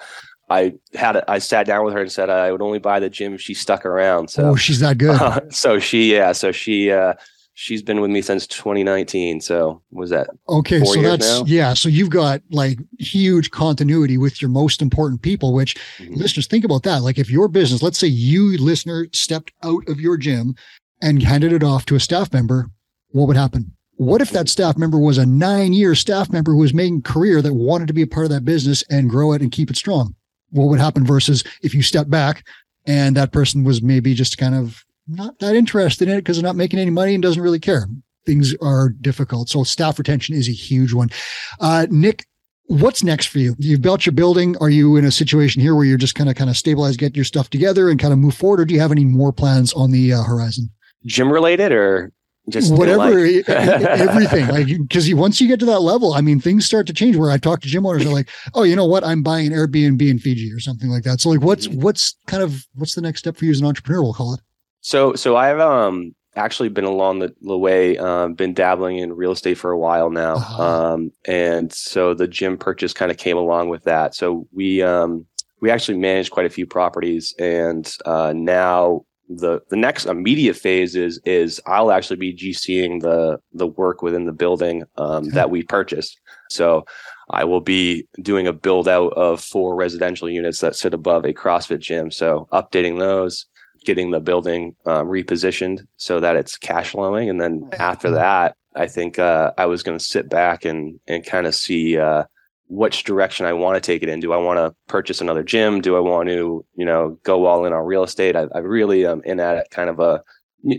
I 0.50 0.74
had 0.94 1.16
a, 1.16 1.30
I 1.30 1.38
sat 1.38 1.66
down 1.66 1.84
with 1.84 1.94
her 1.94 2.00
and 2.00 2.10
said 2.10 2.30
I 2.30 2.50
would 2.52 2.62
only 2.62 2.78
buy 2.78 3.00
the 3.00 3.10
gym 3.10 3.34
if 3.34 3.40
she 3.40 3.54
stuck 3.54 3.84
around. 3.84 4.28
So 4.28 4.50
oh, 4.50 4.56
she's 4.56 4.80
not 4.80 4.98
good. 4.98 5.20
Uh, 5.20 5.40
so 5.50 5.78
she, 5.78 6.12
yeah, 6.14 6.32
so 6.32 6.52
she, 6.52 6.90
uh, 6.90 7.14
she's 7.58 7.82
been 7.82 8.00
with 8.00 8.10
me 8.10 8.22
since 8.22 8.46
2019. 8.46 9.40
So 9.40 9.82
was 9.90 10.10
that 10.10 10.28
okay? 10.48 10.82
so 10.84 11.02
that's 11.02 11.40
now? 11.40 11.44
yeah. 11.44 11.74
So 11.74 11.88
you've 11.88 12.10
got 12.10 12.40
like 12.50 12.78
huge 13.00 13.50
continuity 13.50 14.16
with 14.16 14.40
your 14.40 14.48
most 14.48 14.80
important 14.80 15.22
people. 15.22 15.52
Which 15.52 15.74
mm-hmm. 15.98 16.14
listeners 16.14 16.46
think 16.46 16.64
about 16.64 16.84
that. 16.84 17.02
Like 17.02 17.18
if 17.18 17.30
your 17.30 17.48
business, 17.48 17.82
let's 17.82 17.98
say 17.98 18.06
you 18.06 18.56
listener 18.58 19.08
stepped 19.12 19.52
out 19.64 19.86
of 19.88 20.00
your 20.00 20.16
gym 20.16 20.54
and 21.02 21.22
handed 21.22 21.52
it 21.52 21.64
off 21.64 21.84
to 21.86 21.96
a 21.96 22.00
staff 22.00 22.32
member, 22.32 22.70
what 23.08 23.26
would 23.26 23.36
happen? 23.36 23.72
What 23.98 24.22
if 24.22 24.30
that 24.30 24.48
staff 24.48 24.78
member 24.78 24.96
was 24.96 25.18
a 25.18 25.26
nine 25.26 25.72
year 25.72 25.96
staff 25.96 26.30
member 26.30 26.52
who 26.52 26.58
was 26.58 26.72
making 26.72 27.02
career 27.02 27.42
that 27.42 27.52
wanted 27.52 27.88
to 27.88 27.92
be 27.92 28.02
a 28.02 28.06
part 28.06 28.26
of 28.26 28.30
that 28.30 28.44
business 28.44 28.84
and 28.88 29.10
grow 29.10 29.32
it 29.32 29.42
and 29.42 29.50
keep 29.50 29.70
it 29.70 29.76
strong? 29.76 30.14
What 30.50 30.68
would 30.68 30.78
happen 30.78 31.04
versus 31.04 31.42
if 31.62 31.74
you 31.74 31.82
step 31.82 32.08
back 32.08 32.46
and 32.86 33.16
that 33.16 33.32
person 33.32 33.64
was 33.64 33.82
maybe 33.82 34.14
just 34.14 34.38
kind 34.38 34.54
of 34.54 34.84
not 35.08 35.40
that 35.40 35.56
interested 35.56 36.06
in 36.06 36.14
it 36.14 36.18
because 36.18 36.36
they're 36.36 36.46
not 36.46 36.54
making 36.54 36.78
any 36.78 36.92
money 36.92 37.14
and 37.14 37.22
doesn't 37.24 37.42
really 37.42 37.58
care. 37.58 37.88
Things 38.24 38.54
are 38.62 38.90
difficult. 38.90 39.48
So 39.48 39.64
staff 39.64 39.98
retention 39.98 40.36
is 40.36 40.48
a 40.48 40.52
huge 40.52 40.92
one. 40.92 41.10
Uh, 41.58 41.88
Nick, 41.90 42.24
what's 42.66 43.02
next 43.02 43.26
for 43.26 43.40
you? 43.40 43.56
You've 43.58 43.82
built 43.82 44.06
your 44.06 44.12
building. 44.12 44.56
Are 44.60 44.70
you 44.70 44.94
in 44.94 45.06
a 45.06 45.10
situation 45.10 45.60
here 45.60 45.74
where 45.74 45.84
you're 45.84 45.98
just 45.98 46.14
kind 46.14 46.30
of 46.30 46.36
kind 46.36 46.50
of 46.50 46.56
stabilize, 46.56 46.96
get 46.96 47.16
your 47.16 47.24
stuff 47.24 47.50
together 47.50 47.90
and 47.90 47.98
kind 47.98 48.12
of 48.12 48.20
move 48.20 48.34
forward? 48.34 48.60
Or 48.60 48.64
do 48.64 48.74
you 48.74 48.80
have 48.80 48.92
any 48.92 49.04
more 49.04 49.32
plans 49.32 49.72
on 49.72 49.90
the 49.90 50.12
uh, 50.12 50.22
horizon? 50.22 50.70
Gym 51.04 51.32
related 51.32 51.72
or 51.72 52.12
just 52.48 52.74
whatever 52.74 53.18
everything 53.48 54.46
like 54.48 54.66
because 54.66 55.12
once 55.14 55.40
you 55.40 55.48
get 55.48 55.58
to 55.60 55.66
that 55.66 55.80
level 55.80 56.14
i 56.14 56.20
mean 56.20 56.40
things 56.40 56.64
start 56.64 56.86
to 56.86 56.92
change 56.92 57.16
where 57.16 57.30
i 57.30 57.38
talk 57.38 57.60
to 57.60 57.68
gym 57.68 57.86
owners 57.86 58.04
are 58.04 58.10
like 58.10 58.28
oh 58.54 58.62
you 58.62 58.76
know 58.76 58.84
what 58.84 59.04
i'm 59.04 59.22
buying 59.22 59.46
an 59.46 59.52
airbnb 59.52 60.02
in 60.08 60.18
fiji 60.18 60.52
or 60.52 60.60
something 60.60 60.90
like 60.90 61.02
that 61.02 61.20
so 61.20 61.30
like 61.30 61.40
what's 61.40 61.68
mm-hmm. 61.68 61.80
what's 61.80 62.16
kind 62.26 62.42
of 62.42 62.66
what's 62.74 62.94
the 62.94 63.00
next 63.00 63.20
step 63.20 63.36
for 63.36 63.44
you 63.44 63.50
as 63.50 63.60
an 63.60 63.66
entrepreneur 63.66 64.02
we'll 64.02 64.14
call 64.14 64.34
it 64.34 64.40
so 64.80 65.14
so 65.14 65.36
i've 65.36 65.60
um 65.60 66.14
actually 66.36 66.68
been 66.68 66.84
along 66.84 67.18
the, 67.18 67.34
the 67.40 67.58
way 67.58 67.98
um, 67.98 68.32
been 68.34 68.54
dabbling 68.54 68.98
in 68.98 69.12
real 69.12 69.32
estate 69.32 69.58
for 69.58 69.72
a 69.72 69.78
while 69.78 70.08
now 70.08 70.36
uh-huh. 70.36 70.62
um, 70.62 71.10
and 71.26 71.72
so 71.72 72.14
the 72.14 72.28
gym 72.28 72.56
purchase 72.56 72.92
kind 72.92 73.10
of 73.10 73.16
came 73.16 73.36
along 73.36 73.68
with 73.68 73.82
that 73.84 74.14
so 74.14 74.46
we 74.52 74.80
um 74.82 75.26
we 75.60 75.70
actually 75.70 75.98
manage 75.98 76.30
quite 76.30 76.46
a 76.46 76.50
few 76.50 76.66
properties 76.66 77.34
and 77.38 77.96
uh, 78.06 78.32
now 78.34 79.04
the 79.28 79.60
the 79.68 79.76
next 79.76 80.06
immediate 80.06 80.56
phase 80.56 80.96
is 80.96 81.20
is 81.24 81.60
I'll 81.66 81.92
actually 81.92 82.16
be 82.16 82.34
GCing 82.34 83.02
the 83.02 83.38
the 83.52 83.66
work 83.66 84.02
within 84.02 84.24
the 84.24 84.32
building 84.32 84.84
um, 84.96 85.30
that 85.30 85.50
we 85.50 85.62
purchased. 85.62 86.18
So 86.50 86.86
I 87.30 87.44
will 87.44 87.60
be 87.60 88.06
doing 88.22 88.46
a 88.46 88.52
build 88.52 88.88
out 88.88 89.12
of 89.12 89.42
four 89.42 89.74
residential 89.74 90.30
units 90.30 90.60
that 90.60 90.76
sit 90.76 90.94
above 90.94 91.24
a 91.24 91.34
CrossFit 91.34 91.80
gym. 91.80 92.10
So 92.10 92.48
updating 92.52 92.98
those, 92.98 93.44
getting 93.84 94.10
the 94.10 94.20
building 94.20 94.74
um, 94.86 95.08
repositioned 95.08 95.86
so 95.96 96.20
that 96.20 96.36
it's 96.36 96.56
cash 96.56 96.90
flowing, 96.90 97.28
and 97.28 97.40
then 97.40 97.68
after 97.78 98.10
that, 98.12 98.56
I 98.74 98.86
think 98.86 99.18
uh, 99.18 99.52
I 99.58 99.66
was 99.66 99.82
going 99.82 99.98
to 99.98 100.04
sit 100.04 100.30
back 100.30 100.64
and 100.64 100.98
and 101.06 101.24
kind 101.24 101.46
of 101.46 101.54
see. 101.54 101.98
Uh, 101.98 102.24
which 102.68 103.04
direction 103.04 103.46
I 103.46 103.52
want 103.52 103.76
to 103.76 103.80
take 103.80 104.02
it 104.02 104.08
in. 104.08 104.20
Do 104.20 104.32
I 104.32 104.36
want 104.36 104.58
to 104.58 104.74
purchase 104.86 105.20
another 105.20 105.42
gym? 105.42 105.80
Do 105.80 105.96
I 105.96 106.00
want 106.00 106.28
to, 106.28 106.64
you 106.74 106.84
know, 106.84 107.18
go 107.22 107.46
all 107.46 107.64
in 107.64 107.72
on 107.72 107.84
real 107.84 108.04
estate? 108.04 108.36
I, 108.36 108.46
I 108.54 108.58
really 108.58 109.06
am 109.06 109.22
in 109.24 109.40
at 109.40 109.70
kind 109.70 109.90
of 109.90 110.00
a 110.00 110.22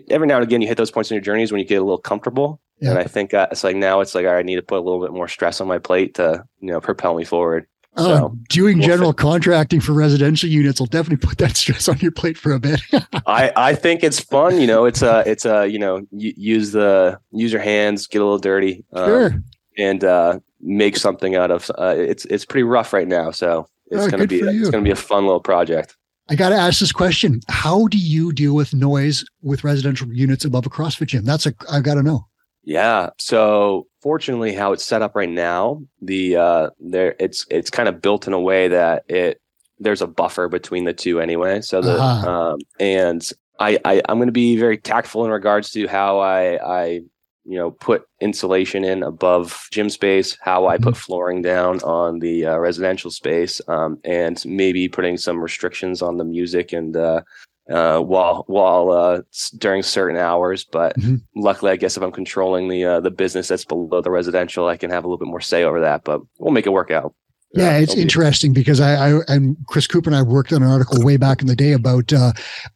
every 0.09 0.27
now 0.27 0.35
and 0.35 0.43
again 0.43 0.61
you 0.61 0.67
hit 0.67 0.77
those 0.77 0.91
points 0.91 1.09
in 1.09 1.15
your 1.15 1.21
journeys 1.21 1.51
when 1.51 1.59
you 1.59 1.65
get 1.65 1.81
a 1.81 1.83
little 1.83 1.97
comfortable. 1.97 2.61
Yeah. 2.79 2.91
And 2.91 2.99
I 2.99 3.03
think 3.03 3.33
uh, 3.33 3.47
it's 3.51 3.63
like 3.63 3.75
now 3.75 3.99
it's 3.99 4.15
like 4.15 4.25
all 4.25 4.33
right, 4.33 4.39
I 4.39 4.43
need 4.43 4.55
to 4.55 4.61
put 4.61 4.77
a 4.77 4.81
little 4.81 5.01
bit 5.01 5.11
more 5.11 5.27
stress 5.27 5.59
on 5.59 5.67
my 5.67 5.79
plate 5.79 6.15
to 6.15 6.43
you 6.59 6.71
know 6.71 6.79
propel 6.79 7.15
me 7.15 7.25
forward. 7.25 7.67
Oh, 7.97 8.05
So, 8.05 8.37
doing 8.49 8.77
we'll 8.77 8.87
general 8.87 9.13
contracting 9.13 9.81
for 9.81 9.93
residential 9.93 10.47
units 10.47 10.79
will 10.79 10.87
definitely 10.87 11.27
put 11.27 11.39
that 11.39 11.57
stress 11.57 11.89
on 11.89 11.97
your 11.99 12.11
plate 12.11 12.37
for 12.37 12.51
a 12.51 12.59
bit. 12.59 12.81
I 13.25 13.51
I 13.55 13.75
think 13.75 14.03
it's 14.03 14.19
fun. 14.19 14.61
You 14.61 14.67
know, 14.67 14.85
it's 14.85 15.01
a 15.01 15.23
it's 15.25 15.45
a 15.45 15.67
you 15.67 15.79
know 15.79 16.05
use 16.11 16.71
the 16.71 17.19
use 17.31 17.51
your 17.51 17.61
hands, 17.61 18.07
get 18.07 18.21
a 18.21 18.23
little 18.23 18.39
dirty, 18.39 18.85
um, 18.93 19.05
sure. 19.05 19.43
And 19.79 20.03
uh, 20.03 20.39
make 20.61 20.97
something 20.97 21.35
out 21.35 21.51
of. 21.51 21.71
Uh, 21.77 21.95
it's 21.97 22.25
it's 22.25 22.45
pretty 22.45 22.63
rough 22.63 22.93
right 22.93 23.07
now, 23.07 23.31
so 23.31 23.67
it's 23.91 24.05
Oh, 24.05 24.09
gonna 24.09 24.27
be 24.27 24.39
it's 24.39 24.69
gonna 24.69 24.83
be 24.83 24.91
a 24.91 24.95
fun 24.95 25.25
little 25.25 25.39
project. 25.39 25.95
I 26.31 26.35
got 26.35 26.49
to 26.49 26.55
ask 26.55 26.79
this 26.79 26.91
question: 26.91 27.39
How 27.47 27.87
do 27.87 27.97
you 27.97 28.31
deal 28.31 28.53
with 28.53 28.73
noise 28.73 29.25
with 29.41 29.63
residential 29.63 30.13
units 30.13 30.45
above 30.45 30.65
a 30.65 30.69
CrossFit 30.69 31.07
gym? 31.07 31.25
That's 31.25 31.45
a 31.47 31.53
I've 31.71 31.83
got 31.83 31.95
to 31.95 32.03
know. 32.03 32.27
Yeah. 32.63 33.09
So 33.17 33.87
fortunately, 34.01 34.53
how 34.53 34.73
it's 34.73 34.85
set 34.85 35.01
up 35.01 35.15
right 35.15 35.29
now, 35.29 35.81
the 36.01 36.35
uh, 36.35 36.69
there 36.79 37.15
it's 37.19 37.47
it's 37.49 37.71
kind 37.71 37.89
of 37.89 38.01
built 38.01 38.27
in 38.27 38.33
a 38.33 38.39
way 38.39 38.67
that 38.67 39.05
it 39.07 39.41
there's 39.79 40.01
a 40.01 40.07
buffer 40.07 40.47
between 40.49 40.83
the 40.83 40.93
two 40.93 41.19
anyway. 41.19 41.61
So 41.61 41.81
the 41.81 41.93
Uh-huh. 41.93 42.29
um, 42.29 42.59
and 42.79 43.27
I, 43.59 43.79
I 43.85 44.01
I'm 44.07 44.17
going 44.19 44.27
to 44.27 44.31
be 44.33 44.55
very 44.57 44.77
tactful 44.77 45.25
in 45.25 45.31
regards 45.31 45.71
to 45.71 45.87
how 45.87 46.19
I 46.19 46.59
I 46.63 47.01
you 47.49 47.57
know 47.57 47.71
put 47.71 48.03
insulation 48.21 48.83
in 48.83 49.01
above 49.03 49.67
gym 49.71 49.89
space, 49.89 50.37
how 50.41 50.67
I 50.67 50.77
put 50.77 50.95
flooring 50.95 51.41
down 51.41 51.79
on 51.81 52.19
the 52.19 52.45
uh, 52.45 52.57
residential 52.57 53.09
space, 53.11 53.59
um, 53.67 53.99
and 54.03 54.41
maybe 54.45 54.87
putting 54.87 55.17
some 55.17 55.41
restrictions 55.41 56.01
on 56.01 56.17
the 56.17 56.25
music 56.25 56.73
and. 56.73 56.95
Uh, 56.95 57.21
uh, 57.69 57.99
while 57.99 58.45
while 58.47 58.89
uh, 58.89 59.21
during 59.59 59.83
certain 59.83 60.17
hours, 60.17 60.63
but 60.63 60.97
Mhm. 60.97 61.21
luckily, 61.35 61.71
I 61.71 61.75
guess 61.75 61.97
if 61.97 62.01
I'm 62.01 62.11
controlling 62.11 62.67
the 62.67 62.83
uh, 62.83 62.99
the 62.99 63.11
business 63.11 63.47
that's 63.47 63.63
below 63.63 64.01
the 64.01 64.09
residential, 64.09 64.65
I 64.65 64.75
can 64.75 64.89
have 64.89 65.03
a 65.03 65.07
little 65.07 65.19
bit 65.23 65.27
more 65.27 65.39
say 65.39 65.63
over 65.63 65.79
that. 65.81 66.03
But 66.03 66.21
we'll 66.39 66.51
make 66.51 66.65
it 66.65 66.71
work 66.71 66.89
out. 66.89 67.13
Yeah, 67.53 67.77
it's 67.79 67.95
interesting 67.95 68.53
because 68.53 68.79
I, 68.79 69.09
I 69.09 69.21
and 69.27 69.57
Chris 69.67 69.87
Cooper 69.87 70.07
and 70.09 70.15
I 70.15 70.21
worked 70.21 70.53
on 70.53 70.61
an 70.61 70.69
article 70.69 71.03
way 71.03 71.17
back 71.17 71.41
in 71.41 71.47
the 71.47 71.55
day 71.55 71.71
about 71.71 72.13
uh, 72.13 72.31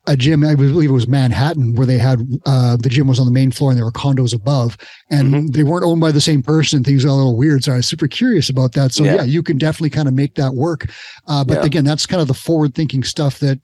a 0.08 0.18
gym. 0.18 0.44
I 0.44 0.56
believe 0.56 0.90
it 0.90 0.94
was 0.94 1.08
Manhattan, 1.08 1.76
where 1.76 1.86
they 1.86 2.00
had 2.00 2.22
uh, 2.48 2.76
the 2.78 2.90
gym 2.90 3.08
was 3.08 3.20
on 3.20 3.26
the 3.28 3.32
main 3.32 3.52
floor 3.52 3.70
and 3.70 3.78
there 3.78 3.86
were 3.86 3.92
condos 3.92 4.34
above, 4.34 4.76
and 5.12 5.34
Mhm. 5.34 5.54
they 5.54 5.62
weren't 5.64 5.86
owned 5.86 6.02
by 6.02 6.12
the 6.12 6.20
same 6.22 6.42
person. 6.42 6.78
and 6.78 6.86
Things 6.88 7.06
got 7.06 7.12
a 7.12 7.16
little 7.16 7.38
weird, 7.38 7.64
so 7.64 7.74
I 7.74 7.76
was 7.78 7.88
super 7.88 8.08
curious 8.08 8.50
about 8.50 8.72
that. 8.74 8.94
So 8.94 9.04
yeah, 9.04 9.16
Yeah. 9.18 9.24
you 9.24 9.44
can 9.44 9.60
definitely 9.60 9.92
kind 9.92 10.08
of 10.08 10.16
make 10.16 10.34
that 10.36 10.56
work. 10.56 10.90
Uh, 11.28 11.44
but 11.44 11.60
Yeah. 11.60 11.66
again, 11.66 11.86
that's 11.86 12.08
kind 12.08 12.22
of 12.22 12.28
the 12.28 12.34
forward 12.34 12.74
thinking 12.74 13.04
stuff 13.04 13.38
that 13.40 13.60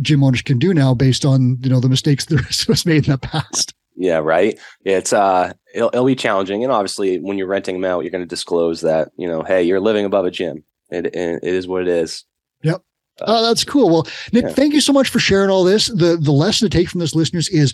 gym 0.00 0.24
owners 0.24 0.40
can 0.42 0.58
do 0.58 0.72
now 0.72 0.94
based 0.94 1.24
on 1.26 1.58
you 1.62 1.68
know 1.68 1.78
the 1.78 1.88
mistakes 1.90 2.24
the 2.26 2.36
rest 2.38 2.62
of 2.62 2.70
us 2.70 2.86
made 2.86 3.04
in 3.06 3.10
the 3.12 3.18
past. 3.18 3.74
Yeah, 3.96 4.18
right. 4.18 4.58
It's 4.84 5.12
uh, 5.12 5.52
it'll, 5.74 5.88
it'll 5.92 6.04
be 6.06 6.16
challenging, 6.16 6.64
and 6.64 6.72
obviously, 6.72 7.18
when 7.18 7.38
you're 7.38 7.46
renting 7.46 7.80
them 7.80 7.90
out, 7.90 8.00
you're 8.02 8.10
going 8.10 8.24
to 8.24 8.28
disclose 8.28 8.80
that 8.80 9.10
you 9.16 9.28
know, 9.28 9.42
hey, 9.42 9.62
you're 9.62 9.80
living 9.80 10.04
above 10.04 10.24
a 10.24 10.30
gym. 10.30 10.64
It 10.90 11.06
it, 11.06 11.14
it 11.42 11.54
is 11.54 11.68
what 11.68 11.82
it 11.82 11.88
is. 11.88 12.24
Yep. 12.62 12.82
Oh, 13.20 13.42
that's 13.46 13.62
cool. 13.64 13.88
Well, 13.90 14.06
Nick, 14.32 14.44
Yeah. 14.44 14.50
thank 14.50 14.74
you 14.74 14.80
so 14.80 14.92
much 14.92 15.08
for 15.08 15.20
sharing 15.20 15.48
all 15.50 15.62
this. 15.64 15.86
The 15.86 16.16
the 16.20 16.32
lesson 16.32 16.68
to 16.68 16.76
take 16.76 16.88
from 16.88 16.98
this, 17.00 17.14
listeners, 17.14 17.48
is 17.48 17.72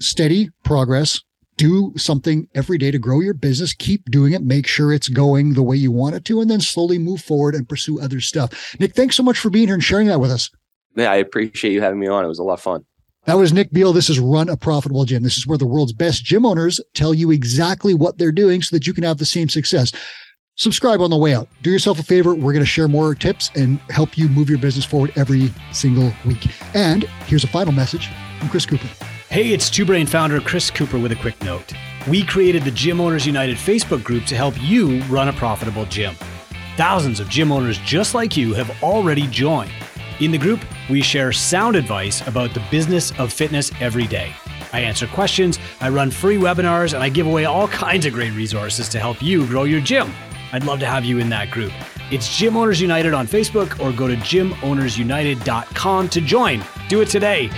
steady 0.00 0.50
progress. 0.62 1.20
Do 1.56 1.92
something 1.96 2.46
every 2.54 2.76
day 2.78 2.90
to 2.90 2.98
grow 2.98 3.20
your 3.20 3.32
business. 3.34 3.72
Keep 3.72 4.10
doing 4.10 4.34
it. 4.34 4.42
Make 4.42 4.66
sure 4.66 4.92
it's 4.92 5.08
going 5.08 5.54
the 5.54 5.62
way 5.62 5.74
you 5.76 5.90
want 5.90 6.14
it 6.14 6.24
to, 6.26 6.40
and 6.40 6.50
then 6.50 6.60
slowly 6.60 6.98
move 6.98 7.22
forward 7.22 7.54
and 7.54 7.68
pursue 7.68 7.98
other 8.00 8.20
stuff. 8.20 8.76
Nick, 8.78 8.94
thanks 8.94 9.16
so 9.16 9.22
much 9.22 9.38
for 9.38 9.48
being 9.50 9.66
here 9.68 9.74
and 9.74 9.82
sharing 9.82 10.06
that 10.08 10.20
with 10.20 10.30
us. 10.30 10.50
Yeah, 10.94 11.10
I 11.10 11.16
appreciate 11.16 11.72
you 11.72 11.80
having 11.80 11.98
me 11.98 12.06
on. 12.08 12.24
It 12.24 12.28
was 12.28 12.38
a 12.38 12.42
lot 12.44 12.54
of 12.54 12.60
fun. 12.60 12.84
That 13.26 13.38
was 13.38 13.52
Nick 13.52 13.72
Beal. 13.72 13.92
This 13.92 14.08
is 14.08 14.20
Run 14.20 14.48
a 14.48 14.56
Profitable 14.56 15.04
Gym. 15.04 15.24
This 15.24 15.36
is 15.36 15.48
where 15.48 15.58
the 15.58 15.66
world's 15.66 15.92
best 15.92 16.24
gym 16.24 16.46
owners 16.46 16.80
tell 16.94 17.12
you 17.12 17.32
exactly 17.32 17.92
what 17.92 18.18
they're 18.18 18.30
doing 18.30 18.62
so 18.62 18.76
that 18.76 18.86
you 18.86 18.94
can 18.94 19.02
have 19.02 19.18
the 19.18 19.26
same 19.26 19.48
success. 19.48 19.90
Subscribe 20.54 21.00
on 21.00 21.10
the 21.10 21.16
way 21.16 21.34
out. 21.34 21.48
Do 21.62 21.72
yourself 21.72 21.98
a 21.98 22.04
favor. 22.04 22.36
We're 22.36 22.52
going 22.52 22.64
to 22.64 22.64
share 22.64 22.86
more 22.86 23.16
tips 23.16 23.50
and 23.56 23.80
help 23.90 24.16
you 24.16 24.28
move 24.28 24.48
your 24.48 24.60
business 24.60 24.84
forward 24.84 25.12
every 25.16 25.52
single 25.72 26.12
week. 26.24 26.46
And 26.72 27.02
here's 27.26 27.42
a 27.42 27.48
final 27.48 27.72
message 27.72 28.08
from 28.38 28.48
Chris 28.48 28.64
Cooper. 28.64 28.86
Hey, 29.28 29.52
it's 29.52 29.70
Two 29.70 29.84
Brain 29.84 30.06
founder 30.06 30.40
Chris 30.40 30.70
Cooper 30.70 30.96
with 30.96 31.10
a 31.10 31.16
quick 31.16 31.42
note. 31.42 31.72
We 32.06 32.24
created 32.24 32.62
the 32.62 32.70
Gym 32.70 33.00
Owners 33.00 33.26
United 33.26 33.56
Facebook 33.56 34.04
group 34.04 34.24
to 34.26 34.36
help 34.36 34.54
you 34.62 35.02
run 35.06 35.26
a 35.26 35.32
profitable 35.32 35.84
gym. 35.86 36.14
Thousands 36.76 37.18
of 37.18 37.28
gym 37.28 37.50
owners 37.50 37.78
just 37.78 38.14
like 38.14 38.36
you 38.36 38.54
have 38.54 38.70
already 38.84 39.26
joined. 39.26 39.72
In 40.18 40.30
the 40.30 40.38
group, 40.38 40.64
we 40.88 41.02
share 41.02 41.30
sound 41.30 41.76
advice 41.76 42.26
about 42.26 42.54
the 42.54 42.62
business 42.70 43.12
of 43.18 43.30
fitness 43.30 43.70
every 43.80 44.06
day. 44.06 44.32
I 44.72 44.80
answer 44.80 45.06
questions, 45.06 45.58
I 45.80 45.90
run 45.90 46.10
free 46.10 46.38
webinars, 46.38 46.94
and 46.94 47.02
I 47.02 47.10
give 47.10 47.26
away 47.26 47.44
all 47.44 47.68
kinds 47.84 48.06
of 48.06 48.14
great 48.14 48.32
resources 48.32 48.88
to 48.90 48.98
help 48.98 49.22
you 49.22 49.46
grow 49.46 49.64
your 49.64 49.80
gym. 49.80 50.10
I'd 50.52 50.64
love 50.64 50.80
to 50.80 50.86
have 50.86 51.04
you 51.04 51.18
in 51.18 51.28
that 51.30 51.50
group. 51.50 51.72
It's 52.10 52.34
Gym 52.38 52.56
Owners 52.56 52.80
United 52.80 53.12
on 53.12 53.26
Facebook 53.26 53.78
or 53.78 53.92
go 53.92 54.08
to 54.08 54.16
gymownersunited.com 54.16 56.08
to 56.08 56.20
join. 56.20 56.64
Do 56.88 57.02
it 57.02 57.10
today. 57.10 57.50